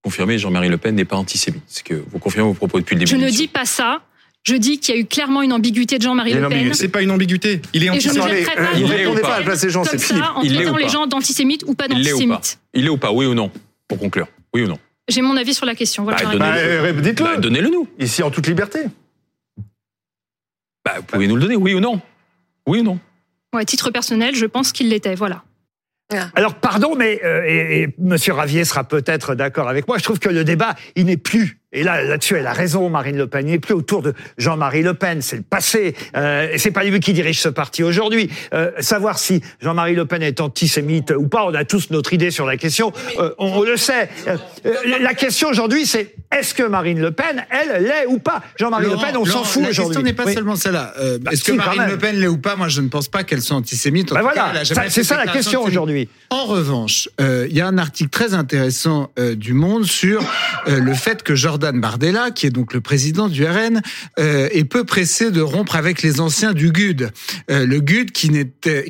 confirmer, 0.03 0.39
Jean-Marie 0.39 0.69
Le 0.69 0.79
Pen 0.79 0.95
n'est 0.95 1.05
pas 1.05 1.17
antisémite. 1.17 1.63
C'est 1.67 1.85
que 1.85 1.95
vous 1.95 2.19
confirmez 2.19 2.49
vos 2.49 2.55
propos 2.55 2.79
depuis 2.81 2.95
le 2.95 3.01
début. 3.01 3.11
Je 3.11 3.17
ne 3.17 3.29
dis 3.31 3.49
pas 3.49 3.65
ça. 3.65 4.03
Je 4.45 4.57
dis 4.57 4.81
qu'il 4.81 4.95
y 4.95 4.99
a 4.99 5.01
eu 5.01 5.05
clairement 5.07 5.43
une 5.43 5.53
ambiguïté 5.53 5.99
de 5.99 6.03
Jean-Marie 6.03 6.33
Le 6.35 6.49
Pen. 6.49 6.75
C'est 6.75 6.89
pas 6.89 7.03
une 7.03 7.13
ambiguïté. 7.13 7.63
Il 7.73 7.85
est 7.85 7.91
antisémite. 7.91 8.45
pas 8.47 8.53
Il 8.77 8.91
est 8.93 9.07
ou 9.07 9.15
pas 9.15 9.41
des 9.57 9.71
gens, 9.71 9.85
c'est 9.85 9.91
comme 9.91 10.01
Philippe. 10.01 10.25
ça, 10.25 10.33
en 10.35 10.43
Il 10.43 10.55
traitant 10.55 10.73
ou 10.75 10.77
les 10.79 10.85
pas 10.87 10.91
gens 10.91 11.07
d'antisémites 11.07 11.63
ou 11.67 11.75
pas 11.75 11.87
pas 11.87 11.95
d'antisémites. 11.95 12.59
Il 12.75 12.87
est 12.87 12.89
ou 12.89 12.97
pas 12.97 13.13
Oui 13.13 13.27
ou 13.27 13.35
non 13.35 13.53
Pour 13.87 13.99
conclure. 13.99 14.27
Oui 14.53 14.63
ou 14.63 14.67
non 14.67 14.79
J'ai 15.09 15.23
mon 15.23 15.37
avis 15.37 15.55
sur 15.55 15.65
la 15.67 15.77
question. 15.77 16.03
Voilà, 16.03 16.19
Bah, 16.25 16.33
donnez- 16.33 16.45
réponds. 16.79 16.97
Bah, 16.97 17.03
dites-le. 17.03 17.25
Bah, 17.27 17.37
Donnez-le 17.37 17.69
nous. 17.69 17.89
Ici, 18.01 18.23
en 18.25 18.31
toute 18.33 18.47
liberté. 18.49 18.81
Bah, 20.85 20.95
vous 20.97 21.03
pouvez 21.05 21.29
nous 21.29 21.37
le 21.37 21.43
donner, 21.43 21.55
oui 21.57 21.75
ou 21.75 21.81
non 21.81 22.01
Oui 22.67 22.81
ou 22.81 22.83
non 22.83 22.99
Ouais, 23.55 23.65
titre 23.65 23.91
personnel, 23.91 24.35
je 24.35 24.47
pense 24.47 24.73
qu'il 24.73 24.89
l'était. 24.89 25.15
Voilà. 25.15 25.45
Alors, 26.35 26.55
pardon, 26.57 26.95
mais 26.95 27.21
euh, 27.25 27.43
et, 27.47 27.83
et 27.83 27.95
Monsieur 27.99 28.35
Ravier 28.35 28.67
sera 28.67 28.85
peut-être 28.85 29.35
d'accord 29.35 29.69
avec 29.69 29.89
moi. 29.89 29.97
Je 29.97 30.03
trouve 30.03 30.19
que 30.19 30.29
le 30.29 30.45
débat, 30.45 30.75
il 30.95 31.07
n'est 31.07 31.17
plus. 31.17 31.62
Et 31.75 31.83
là, 31.85 32.03
là-dessus, 32.03 32.37
elle 32.37 32.47
a 32.47 32.53
raison, 32.53 32.91
Marine 32.91 33.17
Le 33.17 33.27
Pen. 33.27 33.49
Il 33.49 33.53
n'est 33.53 33.59
plus 33.59 33.73
autour 33.75 34.03
de 34.03 34.13
Jean-Marie 34.37 34.83
Le 34.83 34.93
Pen. 34.93 35.23
C'est 35.23 35.37
le 35.37 35.43
passé. 35.43 35.95
Euh, 36.17 36.53
et 36.53 36.59
c'est 36.59 36.71
pas 36.71 36.85
lui 36.85 37.01
qui 37.01 37.15
dirige 37.15 37.41
ce 37.41 37.49
parti 37.49 37.83
aujourd'hui. 37.83 38.31
Euh, 38.53 38.71
savoir 38.81 39.19
si 39.19 39.41
Jean-Marie 39.63 39.95
Le 39.95 40.05
Pen 40.05 40.23
est 40.23 40.41
antisémite 40.43 41.13
ou 41.17 41.29
pas, 41.29 41.45
on 41.47 41.55
a 41.55 41.65
tous 41.65 41.89
notre 41.91 42.13
idée 42.13 42.31
sur 42.31 42.45
la 42.47 42.59
question. 42.59 42.93
Euh, 43.19 43.31
on, 43.39 43.47
on 43.53 43.63
le 43.63 43.79
sait. 43.79 44.11
Euh, 44.29 44.37
la 45.01 45.15
question 45.15 45.49
aujourd'hui, 45.49 45.87
c'est 45.87 46.15
est-ce 46.31 46.53
que 46.55 46.63
Marine 46.63 47.01
LePen, 47.01 47.45
elle, 47.51 47.85
l'est 47.85 48.07
ou 48.07 48.19
pas? 48.19 48.43
Jean-Marie 48.59 48.91
Le 48.91 48.97
Pen, 48.97 49.17
on 49.17 49.25
s'en 49.25 49.43
fout 49.45 49.63
La 49.63 49.71
aujourd'hui. 49.71 49.95
question 49.97 50.03
n'est 50.03 50.13
pas 50.13 50.25
Oui. 50.27 50.35
seulement 50.35 50.57
celle-là. 50.57 50.93
Bah, 51.21 51.31
Est-ce 51.33 51.45
que 51.45 51.53
Marine. 51.53 51.85
Le 51.89 51.97
Pen 51.99 52.17
l'est 52.17 52.27
ou 52.29 52.39
pas? 52.39 52.57
Moi, 52.57 52.69
je 52.69 52.81
ne 52.83 52.89
pense 52.89 53.09
pas 53.09 53.23
qu'elle 53.25 53.41
soit 53.41 53.57
antisémite. 53.57 54.13
En 54.13 54.17
Bah 54.17 54.21
voilà, 54.23 54.53
c'est 54.91 55.05
ça 55.05 55.17
la 55.17 55.27
question 55.31 55.63
aujourd'hui. 55.63 56.09
En 56.29 56.45
revanche, 56.45 57.09
il 57.19 57.53
y 57.57 57.61
a 57.63 57.67
un 57.67 57.79
article 57.79 58.11
très 58.11 58.35
intéressant 58.35 59.11
du 59.37 59.55
Monde 59.55 59.85
sur 59.85 60.23
le 60.67 60.93
fait 60.95 61.23
que 61.23 61.35
Jordan 61.35 61.62
Bardella, 61.71 62.31
qui 62.33 62.47
est 62.47 62.51
donc 62.51 62.75
le 62.75 62.81
président 62.81 63.29
du 63.29 63.45
RN, 63.45 63.81
euh, 64.19 64.49
est 64.51 64.65
peu 64.65 64.85
pressé 64.85 65.31
de 65.31 65.41
rompre 65.41 65.77
avec 65.77 66.03
les 66.03 66.21
anciens 66.21 66.53
du 66.53 66.73
GUD. 66.73 67.11
Euh, 67.51 67.67
le 67.67 67.81
GUD 67.81 68.11
qui, 68.11 68.31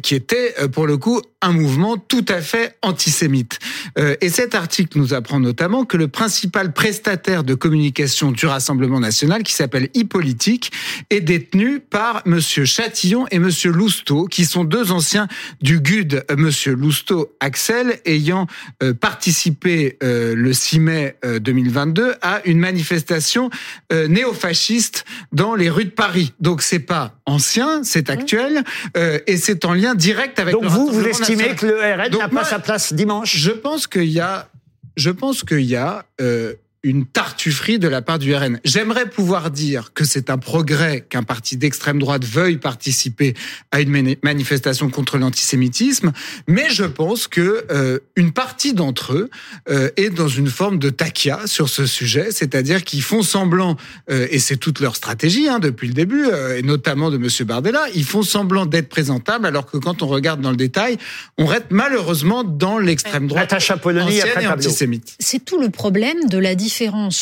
qui 0.03 0.15
était, 0.15 0.55
euh, 0.61 0.69
pour 0.69 0.87
le 0.87 0.97
coup, 0.97 1.21
un 1.43 1.53
mouvement 1.53 1.97
tout 1.97 2.25
à 2.29 2.41
fait 2.41 2.77
antisémite. 2.83 3.59
Euh, 3.99 4.17
et 4.21 4.29
cet 4.29 4.55
article 4.55 4.99
nous 4.99 5.13
apprend 5.13 5.41
notamment 5.41 5.85
que 5.85 5.97
le 5.97 6.09
principal 6.09 6.73
prestataire 6.73 7.45
de 7.45 7.55
communication 7.55 8.31
du 8.33 8.47
Rassemblement 8.47 9.01
national, 9.01 9.43
qui 9.43 9.53
s'appelle 9.53 9.89
e-politique, 9.97 10.73
est 11.11 11.21
détenu 11.21 11.81
par 11.81 12.23
Monsieur 12.25 12.65
Chatillon 12.65 13.27
et 13.31 13.39
Monsieur 13.39 13.73
Lousteau, 13.73 14.27
qui 14.27 14.45
sont 14.45 14.65
deux 14.65 14.93
anciens 14.93 15.29
du 15.61 15.81
GUD. 15.81 16.25
Euh, 16.31 16.37
Monsieur 16.37 16.75
Lousteau, 16.75 17.35
Axel, 17.41 18.01
ayant 18.07 18.47
euh, 18.83 18.95
participé 18.95 19.99
euh, 20.03 20.35
le 20.35 20.53
6 20.53 20.79
mai 20.79 21.17
euh, 21.25 21.39
2022 21.39 22.15
à 22.23 22.41
une 22.45 22.59
manifestation 22.59 23.51
euh, 23.93 24.09
néofasciste 24.09 25.05
dans 25.33 25.55
les 25.55 25.71
rues 25.71 25.85
de 25.85 25.91
Paris. 25.91 26.33
Donc 26.41 26.63
c'est 26.63 26.79
pas 26.79 27.17
ancien, 27.27 27.83
c'est 27.83 28.11
actuel, 28.11 28.65
euh, 28.97 29.19
et 29.27 29.37
c'est 29.37 29.65
en 29.65 29.75
lien 29.75 29.95
direct 29.95 30.39
avec. 30.39 30.55
Donc 30.55 30.65
le 30.65 30.69
vous, 30.69 30.87
vous 30.89 31.01
Rassemblement 31.01 31.32
estimez 31.33 31.57
que 31.57 31.67
le 31.67 31.77
RN 31.79 32.19
n'a 32.19 32.29
pas 32.29 32.45
sa 32.45 32.59
place 32.59 32.93
dimanche. 32.93 33.37
Je 33.37 33.51
pense 33.51 33.87
qu'il 33.87 34.11
y 34.11 34.21
a, 34.21 34.49
je 34.97 35.11
pense 35.11 35.45
qu'il 35.45 35.61
y 35.61 35.77
a 35.77 36.05
euh, 36.21 36.55
une 36.85 37.07
tartufferie 37.07 37.79
de 37.79 37.87
la 37.87 38.03
part 38.03 38.19
du 38.19 38.35
RN. 38.35 38.59
J'aimerais 38.65 39.09
pouvoir 39.09 39.53
dire 39.53 39.93
que 39.95 40.05
c'est 40.05 40.31
un 40.31 40.39
progrès 40.39 41.07
qu'un 41.09 41.23
parti 41.23 41.57
d'extrême 41.57 42.01
droite 42.01 42.25
veuille 42.25 42.57
participer 42.57 43.35
à 43.71 43.81
une 43.81 43.91
mani- 43.91 44.19
manifestation 44.25 44.91
contre 44.91 45.17
l'antisémitisme, 45.17 46.11
mais 46.49 46.71
je 46.71 46.83
pense 46.85 47.29
que 47.29 47.65
euh, 47.71 48.01
une 48.17 48.33
partie 48.33 48.75
d'entre 48.75 49.13
eux 49.13 49.31
euh, 49.71 49.91
est 49.97 50.11
dans 50.11 50.27
une 50.27 50.49
forme 50.49 50.81
de 50.81 50.91
taquia 50.91 51.47
sur 51.47 51.69
ce 51.69 51.87
sujet, 51.87 52.33
c'est-à-dire 52.33 52.83
qu'ils 52.83 53.03
font 53.03 53.23
semblant, 53.23 53.77
euh, 54.11 54.27
et 54.31 54.41
c'est 54.41 54.57
toute 54.57 54.81
leur 54.81 54.97
stratégie 54.97 55.49
hein, 55.49 55.61
depuis 55.61 55.87
le 55.87 55.95
début, 55.95 56.25
euh, 56.27 56.59
et 56.59 56.63
notamment 56.63 57.11
de 57.13 57.17
Monsieur 57.19 57.45
Bardella, 57.45 57.85
ils 57.95 58.05
font 58.05 58.23
semblant 58.23 58.67
d'être 58.67 58.89
présentables, 58.89 59.47
alors 59.47 59.67
que 59.67 59.77
quand 59.77 60.03
on 60.03 60.09
regarde 60.09 60.41
dans 60.41 60.51
le 60.51 60.57
détail, 60.57 60.99
on 61.39 61.47
reste 61.47 61.67
malheureusement 61.71 62.43
dans 62.43 62.79
l'extrême 62.79 63.29
droite 63.29 63.53
ancienne 63.53 64.43
et 64.43 64.47
antisémite. 64.49 65.15
C'est 65.21 65.45
tout 65.45 65.61
le 65.61 65.71
problème 65.71 66.29
de 66.29 66.39
la 66.39 66.57
différence 66.57 66.72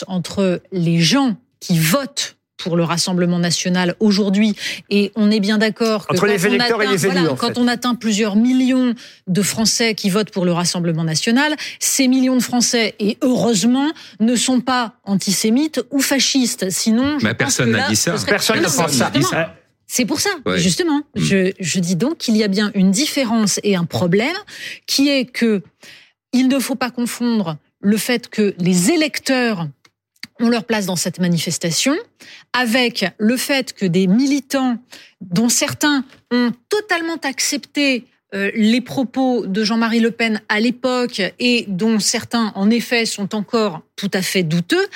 entre 0.06 0.62
les 0.72 1.00
gens 1.00 1.36
qui 1.60 1.78
votent 1.78 2.36
pour 2.56 2.76
le 2.76 2.84
Rassemblement 2.84 3.38
national 3.38 3.94
aujourd'hui. 4.00 4.54
Et 4.90 5.12
on 5.16 5.30
est 5.30 5.40
bien 5.40 5.56
d'accord 5.56 6.06
que 6.06 6.12
Entre 6.12 6.26
quand, 6.26 6.26
les 6.26 6.44
on 6.44 6.48
électeurs 6.48 6.82
et 6.82 6.84
atteint, 6.84 6.92
les 6.92 7.06
élus, 7.06 7.14
voilà, 7.14 7.32
en 7.32 7.36
quand 7.36 7.46
fait. 7.54 7.58
on 7.58 7.66
atteint 7.68 7.94
plusieurs 7.94 8.36
millions 8.36 8.94
de 9.28 9.42
Français 9.42 9.94
qui 9.94 10.10
votent 10.10 10.30
pour 10.30 10.44
le 10.44 10.52
Rassemblement 10.52 11.02
national, 11.04 11.56
ces 11.78 12.06
millions 12.06 12.36
de 12.36 12.42
Français, 12.42 12.94
et 12.98 13.16
heureusement, 13.22 13.90
ne 14.20 14.36
sont 14.36 14.60
pas 14.60 14.92
antisémites 15.04 15.80
ou 15.90 16.00
fascistes. 16.00 16.68
Sinon, 16.68 17.18
je 17.18 17.24
Mais 17.24 17.30
pense 17.32 17.38
personne 17.38 17.70
n'a 17.70 17.88
dit 17.88 17.96
ça. 17.96 18.18
serait- 18.18 18.30
Personne 18.32 18.60
pense 18.62 18.76
mais 19.14 19.22
ça. 19.22 19.54
c'est 19.86 20.04
pour 20.04 20.20
ça, 20.20 20.28
Ouais. 20.44 20.58
justement. 20.58 20.98
Mm. 21.16 21.20
Je, 21.20 21.52
je 21.58 21.80
dis 21.80 21.96
donc 21.96 22.18
qu'il 22.18 22.36
y 22.36 22.44
a 22.44 22.48
bien 22.48 22.70
une 22.74 22.90
différence 22.90 23.58
et 23.62 23.74
un 23.74 23.86
problème 23.86 24.36
qui 24.86 25.08
est 25.08 25.24
que 25.24 25.62
il 26.34 26.46
ne 26.48 26.58
faut 26.58 26.74
pas 26.76 26.90
confondre 26.90 27.56
le 27.80 27.96
fait 27.96 28.28
que 28.28 28.54
les 28.58 28.90
électeurs 28.90 29.68
ont 30.38 30.48
leur 30.48 30.64
place 30.64 30.86
dans 30.86 30.96
cette 30.96 31.18
manifestation 31.18 31.94
avec 32.52 33.04
le 33.18 33.36
fait 33.36 33.72
que 33.72 33.86
des 33.86 34.06
militants 34.06 34.78
dont 35.20 35.48
certains 35.48 36.04
ont 36.30 36.52
totalement 36.68 37.18
accepté 37.24 38.06
euh, 38.32 38.50
les 38.54 38.80
propos 38.80 39.44
de 39.46 39.64
Jean-Marie 39.64 40.00
Le 40.00 40.12
Pen 40.12 40.40
à 40.48 40.60
l'époque 40.60 41.20
et 41.38 41.64
dont 41.68 41.98
certains, 41.98 42.52
en 42.54 42.70
effet, 42.70 43.04
sont 43.04 43.34
encore 43.34 43.82
tout 44.00 44.10
à 44.14 44.22
fait 44.22 44.42
douteux, 44.42 44.86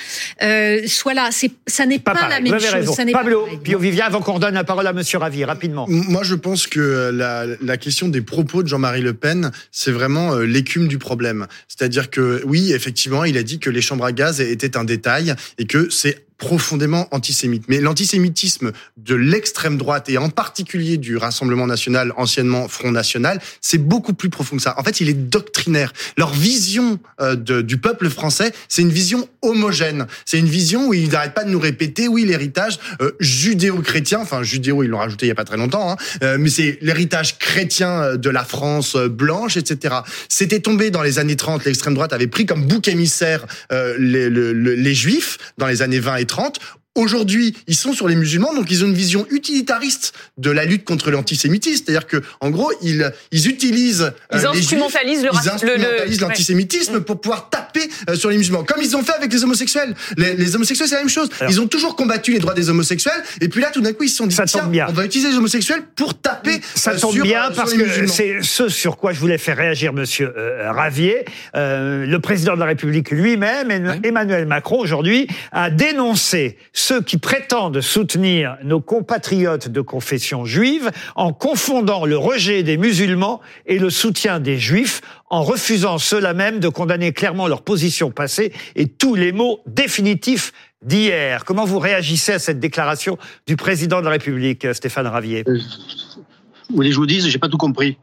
euh, 0.41 0.81
soit 0.87 1.13
là. 1.13 1.29
Ça 1.67 1.85
n'est 1.85 1.99
pas, 1.99 2.13
Pas 2.15 2.27
la 2.27 2.39
même 2.41 2.59
chose. 2.59 2.65
raison. 2.71 2.93
Ça 2.93 3.05
n'est 3.05 3.11
Pablo. 3.11 3.47
Pio 3.63 3.77
Vivien, 3.77 4.05
avant 4.05 4.19
qu'on 4.21 4.39
donne 4.39 4.55
la 4.55 4.63
parole 4.63 4.87
à 4.87 4.93
Monsieur 4.93 5.19
Ravi, 5.19 5.45
rapidement. 5.45 5.85
Moi, 5.87 6.23
je 6.23 6.33
pense 6.33 6.65
que 6.65 7.11
la, 7.13 7.45
la 7.61 7.77
question 7.77 8.07
des 8.07 8.21
propos 8.21 8.63
de 8.63 8.67
Jean-Marie 8.67 9.01
Le 9.01 9.13
Pen, 9.13 9.51
c'est 9.71 9.91
vraiment 9.91 10.33
euh, 10.33 10.45
l'écume 10.45 10.87
du 10.87 10.97
problème. 10.97 11.45
C'est-à-dire 11.67 12.09
que, 12.09 12.41
oui, 12.45 12.73
effectivement, 12.73 13.23
il 13.25 13.37
a 13.37 13.43
dit 13.43 13.59
que 13.59 13.69
les 13.69 13.81
chambres 13.81 14.05
à 14.05 14.11
gaz 14.11 14.41
étaient 14.41 14.75
un 14.75 14.83
détail 14.85 15.35
et 15.59 15.65
que 15.65 15.89
c'est 15.91 16.23
profondément 16.37 17.07
antisémite. 17.11 17.63
Mais 17.69 17.79
l'antisémitisme 17.79 18.73
de 18.97 19.15
l'extrême 19.15 19.77
droite 19.77 20.09
et 20.09 20.17
en 20.17 20.29
particulier 20.29 20.97
du 20.97 21.15
Rassemblement 21.15 21.65
national, 21.65 22.11
anciennement 22.17 22.67
Front 22.67 22.91
national, 22.91 23.39
c'est 23.61 23.77
beaucoup 23.77 24.13
plus 24.13 24.29
profond 24.29 24.57
que 24.57 24.61
ça. 24.61 24.77
En 24.77 24.83
fait, 24.83 24.99
il 24.99 25.07
est 25.07 25.13
doctrinaire. 25.13 25.93
Leur 26.17 26.33
vision 26.33 26.99
euh, 27.21 27.35
de- 27.37 27.61
du 27.61 27.77
peuple 27.77 28.09
français, 28.09 28.51
c'est 28.67 28.81
une 28.81 28.91
vision 28.95 29.29
homogène. 29.43 30.07
C'est 30.25 30.39
une 30.39 30.47
vision 30.49 30.87
où 30.87 30.93
ils 30.95 31.09
n'arrêtent 31.09 31.35
pas 31.35 31.43
de 31.43 31.51
nous 31.51 31.59
répéter, 31.59 32.07
oui, 32.07 32.25
l'héritage 32.25 32.79
euh, 33.01 33.11
judéo-chrétien, 33.19 34.19
enfin 34.19 34.41
judéo, 34.41 34.81
ils 34.81 34.87
l'ont 34.89 34.97
rajouté 34.97 35.27
il 35.27 35.29
y 35.29 35.31
a 35.31 35.35
pas 35.35 35.43
très 35.43 35.57
longtemps, 35.57 35.91
hein, 35.91 35.97
euh, 36.23 36.37
mais 36.39 36.49
c'est 36.49 36.79
l'héritage 36.81 37.37
chrétien 37.37 37.89
euh, 38.01 38.17
de 38.17 38.29
la 38.31 38.43
France 38.43 38.95
blanche, 38.95 39.57
etc. 39.57 39.95
C'était 40.29 40.61
tombé 40.61 40.89
dans 40.89 41.03
les 41.03 41.19
années 41.19 41.35
30, 41.35 41.63
l'extrême 41.65 41.93
droite 41.93 42.13
avait 42.13 42.25
pris 42.27 42.47
comme 42.47 42.65
bouc 42.65 42.87
émissaire 42.87 43.45
euh, 43.71 43.95
les, 43.99 44.29
le- 44.29 44.53
le- 44.53 44.73
les 44.75 44.95
juifs 44.95 45.37
dans 45.59 45.67
les 45.67 45.81
années 45.83 45.99
20 45.99 46.15
et 46.15 46.25
30. 46.25 46.59
Aujourd'hui, 46.95 47.55
ils 47.67 47.75
sont 47.75 47.93
sur 47.93 48.07
les 48.07 48.15
musulmans, 48.15 48.53
donc 48.53 48.71
ils 48.71 48.83
ont 48.83 48.87
une 48.87 48.93
vision 48.93 49.27
utilitariste 49.29 50.13
de 50.37 50.49
la 50.49 50.65
lutte 50.65 50.85
contre 50.85 51.11
l'antisémitisme. 51.11 51.83
C'est-à-dire 51.85 52.07
que, 52.07 52.21
en 52.39 52.49
gros, 52.49 52.71
ils, 52.81 53.11
ils 53.31 53.47
utilisent 53.49 54.01
euh, 54.03 54.11
Ils 54.33 54.37
les 54.39 54.45
instrumentalisent 54.45 55.19
juifs, 55.19 55.31
le 55.31 55.37
ils 55.37 55.49
raci- 55.49 55.61
le- 55.65 55.67
le- 55.67 55.73
instrumentalisent 55.73 56.21
ouais. 56.21 56.27
l'antisémitisme 56.29 57.01
pour 57.01 57.19
pouvoir 57.19 57.49
taper 57.49 57.89
euh, 58.09 58.15
sur 58.15 58.29
les 58.29 58.37
musulmans, 58.37 58.63
comme 58.63 58.81
ils 58.81 58.95
ont 58.95 59.03
fait 59.03 59.13
avec 59.13 59.31
les 59.33 59.43
homosexuels. 59.43 59.93
Les, 60.17 60.35
les 60.35 60.55
homosexuels, 60.55 60.87
c'est 60.87 60.95
la 60.95 61.01
même 61.01 61.09
chose. 61.09 61.29
ils 61.49 61.59
ont 61.59 61.67
toujours 61.67 61.95
combattu 61.97 62.31
les 62.31 62.39
droits 62.39 62.53
des 62.53 62.69
homosexuels, 62.69 63.21
et 63.41 63.49
puis 63.49 63.61
là, 63.61 63.71
tout 63.71 63.81
d'un 63.81 63.91
coup, 63.93 64.03
ils 64.03 64.09
se 64.09 64.15
sont 64.17 64.27
dit, 64.27 64.35
Ça 64.35 64.45
tombe 64.45 64.61
tiens, 64.61 64.69
bien. 64.69 64.85
on 64.89 64.93
va 64.93 65.03
utiliser 65.05 65.29
les 65.31 65.37
homosexuels 65.37 65.83
pour 65.95 66.13
taper 66.19 66.61
Ça 66.75 66.91
euh, 66.91 66.97
tombe 66.99 67.13
sur, 67.13 67.23
bien 67.23 67.43
euh, 67.43 67.45
sur 67.47 67.55
parce 67.55 67.71
les 67.73 67.77
que 67.83 67.83
musulmans. 67.89 68.13
c'est 68.13 68.37
ce 68.41 68.69
sur 68.69 68.95
quoi 68.97 69.11
je 69.11 69.19
voulais 69.19 69.37
faire 69.37 69.57
réagir 69.57 69.91
Monsieur 69.91 70.33
euh, 70.37 70.71
Ravier. 70.71 71.25
Euh, 71.55 72.05
le 72.05 72.19
président 72.19 72.53
de 72.55 72.59
la 72.59 72.65
République 72.67 73.11
lui-même, 73.11 73.69
Emma- 73.69 73.95
Emmanuel 74.03 74.45
Macron, 74.45 74.79
aujourd'hui, 74.79 75.27
a 75.51 75.69
dénoncé 75.69 76.57
ceux 76.85 77.01
qui 77.01 77.17
prétendent 77.17 77.81
soutenir 77.81 78.57
nos 78.63 78.79
compatriotes 78.79 79.69
de 79.69 79.81
confession 79.81 80.45
juive 80.45 80.91
en 81.15 81.33
confondant 81.33 82.05
le 82.05 82.15
rejet 82.15 82.61
des 82.61 82.77
musulmans 82.77 83.41
et 83.65 83.79
le 83.79 83.89
soutien 83.89 84.39
des 84.39 84.59
juifs, 84.59 85.01
en 85.31 85.41
refusant 85.41 85.97
ceux-là 85.97 86.35
même 86.35 86.59
de 86.59 86.69
condamner 86.69 87.11
clairement 87.11 87.47
leur 87.47 87.63
position 87.63 88.11
passée 88.11 88.53
et 88.75 88.87
tous 88.87 89.15
les 89.15 89.31
mots 89.31 89.61
définitifs 89.65 90.51
d'hier. 90.83 91.43
Comment 91.43 91.65
vous 91.65 91.79
réagissez 91.79 92.33
à 92.33 92.39
cette 92.39 92.59
déclaration 92.59 93.17
du 93.47 93.55
président 93.55 93.99
de 94.01 94.05
la 94.05 94.11
République, 94.11 94.71
Stéphane 94.75 95.07
Ravier? 95.07 95.43
Vous 95.47 96.75
voulez 96.75 96.89
que 96.89 96.93
je 96.93 96.99
vous 96.99 97.07
dise, 97.07 97.27
j'ai 97.27 97.39
pas 97.39 97.49
tout 97.49 97.57
compris. 97.57 97.97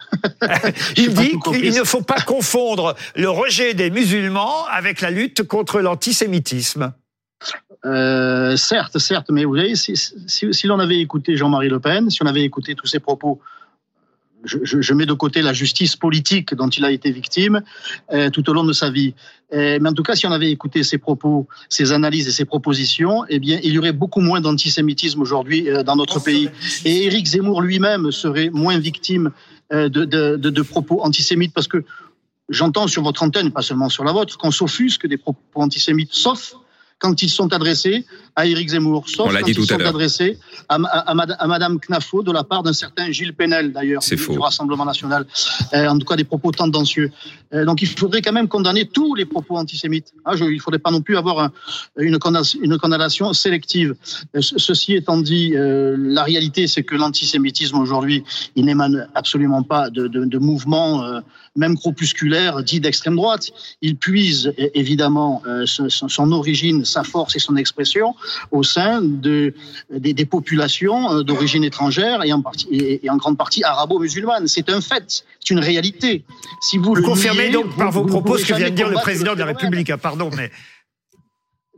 Il 0.96 1.14
dit 1.14 1.36
qu'il 1.44 1.72
ne 1.72 1.84
faut 1.84 2.02
pas 2.02 2.20
confondre 2.20 2.96
le 3.14 3.30
rejet 3.30 3.74
des 3.74 3.90
musulmans 3.90 4.66
avec 4.66 5.00
la 5.02 5.12
lutte 5.12 5.44
contre 5.44 5.80
l'antisémitisme. 5.80 6.92
Euh, 7.84 8.56
certes, 8.56 8.98
certes, 8.98 9.30
mais 9.30 9.44
vous 9.44 9.54
voyez, 9.54 9.74
si, 9.74 9.96
si, 9.96 10.52
si 10.52 10.66
l'on 10.66 10.78
avait 10.78 10.98
écouté 10.98 11.36
Jean-Marie 11.36 11.68
Le 11.68 11.80
Pen, 11.80 12.10
si 12.10 12.22
on 12.22 12.26
avait 12.26 12.42
écouté 12.42 12.74
tous 12.74 12.86
ses 12.86 13.00
propos, 13.00 13.40
je, 14.44 14.58
je, 14.62 14.80
je 14.80 14.94
mets 14.94 15.06
de 15.06 15.12
côté 15.12 15.42
la 15.42 15.52
justice 15.52 15.96
politique 15.96 16.54
dont 16.54 16.68
il 16.68 16.84
a 16.84 16.90
été 16.90 17.10
victime 17.10 17.62
euh, 18.12 18.30
tout 18.30 18.48
au 18.50 18.52
long 18.52 18.64
de 18.64 18.72
sa 18.72 18.90
vie. 18.90 19.14
Euh, 19.52 19.78
mais 19.80 19.88
en 19.88 19.92
tout 19.92 20.02
cas, 20.02 20.14
si 20.14 20.26
on 20.26 20.32
avait 20.32 20.50
écouté 20.50 20.82
ses 20.82 20.98
propos, 20.98 21.46
ses 21.68 21.92
analyses 21.92 22.28
et 22.28 22.32
ses 22.32 22.44
propositions, 22.44 23.24
eh 23.28 23.38
bien, 23.38 23.58
il 23.62 23.72
y 23.72 23.78
aurait 23.78 23.92
beaucoup 23.92 24.20
moins 24.20 24.40
d'antisémitisme 24.40 25.20
aujourd'hui 25.20 25.68
euh, 25.68 25.82
dans 25.82 25.96
notre 25.96 26.20
pays. 26.20 26.50
Et 26.84 27.04
Éric 27.04 27.26
Zemmour 27.26 27.62
lui-même 27.62 28.10
serait 28.10 28.50
moins 28.50 28.78
victime 28.78 29.30
euh, 29.72 29.88
de, 29.88 30.04
de, 30.04 30.36
de, 30.36 30.50
de 30.50 30.62
propos 30.62 31.02
antisémites 31.02 31.52
parce 31.54 31.68
que 31.68 31.84
j'entends 32.48 32.86
sur 32.86 33.02
votre 33.02 33.22
antenne, 33.22 33.50
pas 33.50 33.62
seulement 33.62 33.88
sur 33.88 34.04
la 34.04 34.12
vôtre, 34.12 34.38
qu'on 34.38 34.50
s'offusque 34.50 35.06
des 35.06 35.18
propos 35.18 35.40
antisémites, 35.54 36.12
sauf 36.12 36.54
quand 37.02 37.21
ils 37.23 37.28
sont 37.28 37.52
adressés 37.52 38.06
à 38.34 38.46
Éric 38.46 38.70
Zemmour, 38.70 39.08
sauf 39.08 39.28
On 39.28 39.32
quand 39.32 39.44
dit 39.44 39.50
ils 39.52 39.54
tout 39.54 39.62
à 39.74 39.78
sont 39.78 39.84
adressés 39.84 40.38
à, 40.68 40.76
à, 40.76 41.10
à 41.10 41.14
Mad- 41.14 41.36
à 41.38 41.46
Madame 41.46 41.78
Knafo 41.78 42.22
de 42.22 42.32
la 42.32 42.44
part 42.44 42.62
d'un 42.62 42.72
certain 42.72 43.10
Gilles 43.10 43.34
Penel, 43.34 43.72
d'ailleurs, 43.72 44.00
du, 44.16 44.16
faux. 44.16 44.32
du 44.32 44.38
Rassemblement 44.38 44.84
national. 44.86 45.26
Euh, 45.74 45.86
en 45.88 45.98
tout 45.98 46.06
cas, 46.06 46.16
des 46.16 46.24
propos 46.24 46.50
tendancieux. 46.50 47.10
Euh, 47.52 47.64
donc, 47.66 47.82
il 47.82 47.88
faudrait 47.88 48.22
quand 48.22 48.32
même 48.32 48.48
condamner 48.48 48.86
tous 48.86 49.14
les 49.14 49.26
propos 49.26 49.56
antisémites. 49.58 50.12
Hein, 50.24 50.36
je, 50.36 50.44
il 50.44 50.54
ne 50.56 50.60
faudrait 50.60 50.78
pas 50.80 50.90
non 50.90 51.02
plus 51.02 51.16
avoir 51.18 51.40
un- 51.40 51.52
une, 51.98 52.18
condamnation, 52.18 52.58
une 52.62 52.78
condamnation 52.78 53.32
sélective. 53.34 53.94
Euh, 54.34 54.40
ce- 54.40 54.58
ceci 54.58 54.94
étant 54.94 55.18
dit, 55.18 55.52
euh, 55.54 55.94
la 55.98 56.22
réalité, 56.22 56.66
c'est 56.66 56.82
que 56.84 56.94
l'antisémitisme 56.94 57.76
aujourd'hui, 57.78 58.24
il 58.56 58.64
n'émane 58.64 59.08
absolument 59.14 59.62
pas 59.62 59.90
de, 59.90 60.06
de, 60.08 60.24
de 60.24 60.38
mouvements, 60.38 61.04
même 61.56 61.76
crépusculaires, 61.76 62.62
dits 62.62 62.80
d'extrême 62.80 63.16
droite. 63.16 63.50
Il 63.82 63.96
puise 63.96 64.54
évidemment 64.74 65.42
son 65.66 66.32
origine, 66.32 66.84
sa 66.84 67.02
force 67.04 67.36
et 67.36 67.38
son 67.38 67.56
expression 67.56 68.14
au 68.50 68.62
sein 68.62 69.00
de, 69.02 69.55
des, 69.91 70.12
des 70.14 70.25
populations 70.25 71.12
euh, 71.12 71.23
d'origine 71.23 71.64
étrangère 71.64 72.25
et 72.25 72.33
en, 72.33 72.43
partie, 72.43 72.67
et, 72.71 73.05
et 73.07 73.11
en 73.11 73.17
grande 73.17 73.38
partie 73.38 73.62
arabo-musulmane. 73.64 74.47
C'est 74.49 74.69
un 74.71 74.81
fait, 74.81 75.25
c'est 75.41 75.50
une 75.50 75.59
réalité. 75.61 76.25
Si 76.61 76.79
vous, 76.79 76.85
Vous 76.85 76.95
le 76.97 77.02
confirmez 77.02 77.45
niez, 77.49 77.52
donc 77.52 77.76
par 77.76 77.91
vos 77.91 78.05
propos 78.05 78.38
ce 78.38 78.45
que 78.47 78.55
vient 78.55 78.71
de 78.71 78.75
dire 78.75 78.88
le 78.88 78.97
président 78.97 79.35
de 79.35 79.38
la. 79.38 79.47
République. 79.47 79.91
Ah, 79.91 79.99
pardon, 79.99 80.31
mais 80.37 80.50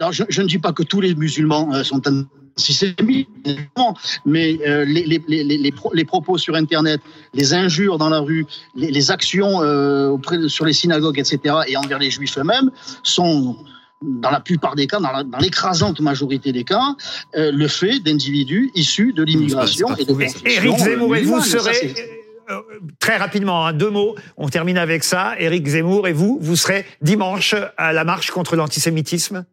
Alors, 0.01 0.13
je, 0.13 0.25
je 0.29 0.43
ne 0.43 0.47
dis 0.49 0.59
pas 0.59 0.73
que 0.73 0.83
tous 0.83 1.01
les 1.01 1.15
musulmans 1.15 1.73
euh, 1.75 1.83
sont 1.85 2.03
antisémites, 2.57 3.29
mais 4.25 4.59
euh, 4.67 4.85
les, 4.85 5.05
les, 5.05 5.21
les, 5.29 5.43
les, 5.59 5.73
pro- 5.73 5.93
les 5.93 6.05
propos 6.05 6.39
sur 6.39 6.55
Internet, 6.55 7.01
les 7.33 7.53
injures 7.55 7.99
dans 7.99 8.09
la 8.11 8.21
rue, 8.21 8.47
les, 8.77 8.91
les 8.91 9.11
actions 9.11 9.63
euh, 9.63 10.09
auprès 10.09 10.39
de- 10.39 10.49
sur 10.49 10.65
les 10.65 10.73
synagogues, 10.73 11.19
etc., 11.19 11.39
et 11.67 11.77
envers 11.77 11.99
les 11.99 12.11
juifs 12.11 12.39
eux-mêmes, 12.39 12.71
sont 13.03 13.57
dans 14.05 14.31
la 14.31 14.41
plupart 14.41 14.75
des 14.75 14.87
cas, 14.87 15.01
dans 15.01 15.39
l'écrasante 15.39 16.01
majorité 16.01 16.53
des 16.53 16.65
cas, 16.65 16.95
euh, 17.37 17.51
le 17.53 17.69
fait 17.69 18.01
d'individus 18.01 18.71
issus 18.75 19.13
de 19.13 19.23
l'immigration 19.23 19.95
et 19.97 20.05
de 20.05 20.13
Éric 20.45 20.79
Zemmour 20.79 21.13
euh, 21.13 21.17
et 21.17 21.23
vous. 21.23 21.41
Ça, 21.41 21.59
serez 21.61 21.95
euh, 22.51 22.61
très 23.01 23.17
rapidement, 23.17 23.67
hein, 23.67 23.73
deux 23.73 23.91
mots, 23.91 24.15
on 24.37 24.49
termine 24.49 24.79
avec 24.79 25.05
ça. 25.05 25.35
Éric 25.39 25.67
Zemmour 25.67 26.09
et 26.09 26.13
vous, 26.13 26.39
vous 26.41 26.57
serez 26.57 26.85
dimanche 27.01 27.55
à 27.77 27.93
la 27.93 28.05
marche 28.05 28.31
contre 28.31 28.57
l'antisémitisme? 28.57 29.47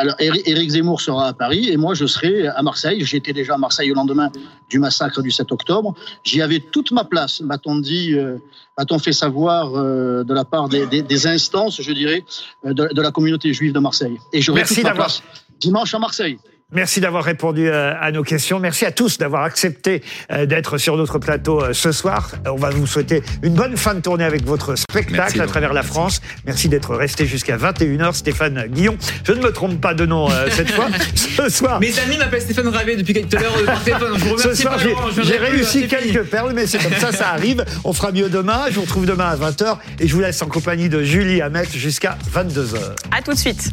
Alors, 0.00 0.14
Éri- 0.20 0.42
Éric 0.46 0.70
Zemmour 0.70 1.00
sera 1.00 1.26
à 1.26 1.32
Paris 1.32 1.68
et 1.70 1.76
moi, 1.76 1.92
je 1.92 2.06
serai 2.06 2.46
à 2.46 2.62
Marseille. 2.62 3.04
J'étais 3.04 3.32
déjà 3.32 3.54
à 3.54 3.58
Marseille 3.58 3.90
au 3.90 3.94
lendemain 3.94 4.30
du 4.70 4.78
massacre 4.78 5.20
du 5.22 5.32
7 5.32 5.50
octobre. 5.50 5.94
J'y 6.22 6.40
avais 6.40 6.60
toute 6.60 6.92
ma 6.92 7.02
place, 7.02 7.40
m'a-t-on 7.40 7.80
dit, 7.80 8.14
euh, 8.14 8.36
m'a-t-on 8.78 9.00
fait 9.00 9.12
savoir 9.12 9.74
euh, 9.74 10.22
de 10.22 10.32
la 10.32 10.44
part 10.44 10.68
des, 10.68 10.86
des- 10.86 11.02
des 11.02 11.26
instances, 11.26 11.82
je 11.82 11.92
dirais, 11.92 12.24
euh, 12.64 12.72
de, 12.72 12.88
de 12.94 13.02
la 13.02 13.10
communauté 13.10 13.52
juive 13.52 13.72
de 13.72 13.80
Marseille. 13.80 14.16
Et 14.32 14.40
j'aurai 14.40 14.60
Merci 14.60 14.76
toute 14.76 14.84
ma 14.84 14.92
place 14.94 15.20
dimanche 15.60 15.92
à 15.92 15.98
Marseille. 15.98 16.38
Merci 16.74 17.00
d'avoir 17.00 17.24
répondu 17.24 17.66
euh, 17.66 17.94
à 17.98 18.12
nos 18.12 18.22
questions. 18.22 18.60
Merci 18.60 18.84
à 18.84 18.92
tous 18.92 19.16
d'avoir 19.16 19.42
accepté 19.44 20.02
euh, 20.30 20.44
d'être 20.44 20.76
sur 20.76 20.98
notre 20.98 21.18
plateau 21.18 21.62
euh, 21.62 21.72
ce 21.72 21.92
soir. 21.92 22.32
On 22.44 22.56
va 22.56 22.68
vous 22.68 22.86
souhaiter 22.86 23.22
une 23.42 23.54
bonne 23.54 23.74
fin 23.78 23.94
de 23.94 24.00
tournée 24.00 24.24
avec 24.24 24.44
votre 24.44 24.74
spectacle 24.76 25.14
Merci, 25.16 25.40
à 25.40 25.46
travers 25.46 25.72
la 25.72 25.82
France. 25.82 26.20
Merci 26.44 26.68
d'être 26.68 26.94
resté 26.94 27.24
jusqu'à 27.24 27.56
21h. 27.56 28.12
Stéphane 28.12 28.66
Guillon, 28.68 28.98
je 29.24 29.32
ne 29.32 29.40
me 29.40 29.50
trompe 29.50 29.80
pas 29.80 29.94
de 29.94 30.04
nom 30.04 30.30
euh, 30.30 30.48
cette 30.50 30.70
fois. 30.70 30.88
Ce 31.14 31.48
soir, 31.48 31.80
Mes 31.80 31.98
amis 32.00 32.18
m'appellent 32.18 32.42
Stéphane 32.42 32.68
Ravet 32.68 32.96
depuis 32.96 33.14
tout 33.14 33.38
à 33.38 33.40
l'heure 33.40 33.56
euh, 33.56 33.64
par 33.64 33.82
téléphone. 33.82 34.18
Je 34.18 34.24
vous 34.26 34.36
ce 34.36 34.48
remercie 34.48 34.62
soir, 34.62 34.78
j'ai 35.22 35.38
réussi 35.38 35.86
quelques 35.88 36.24
perles, 36.24 36.52
mais 36.54 36.66
c'est 36.66 36.82
comme 36.82 36.92
ça, 36.92 37.12
ça 37.12 37.30
arrive. 37.30 37.64
On 37.84 37.94
fera 37.94 38.12
mieux 38.12 38.28
demain. 38.28 38.66
Je 38.68 38.74
vous 38.74 38.82
retrouve 38.82 39.06
demain 39.06 39.30
à 39.30 39.36
20h 39.36 39.78
et 40.00 40.06
je 40.06 40.14
vous 40.14 40.20
laisse 40.20 40.42
en 40.42 40.48
compagnie 40.48 40.90
de 40.90 41.02
Julie 41.02 41.40
Hamet 41.40 41.64
jusqu'à 41.72 42.18
22h. 42.30 42.76
À 43.10 43.22
tout 43.22 43.32
de 43.32 43.38
suite. 43.38 43.72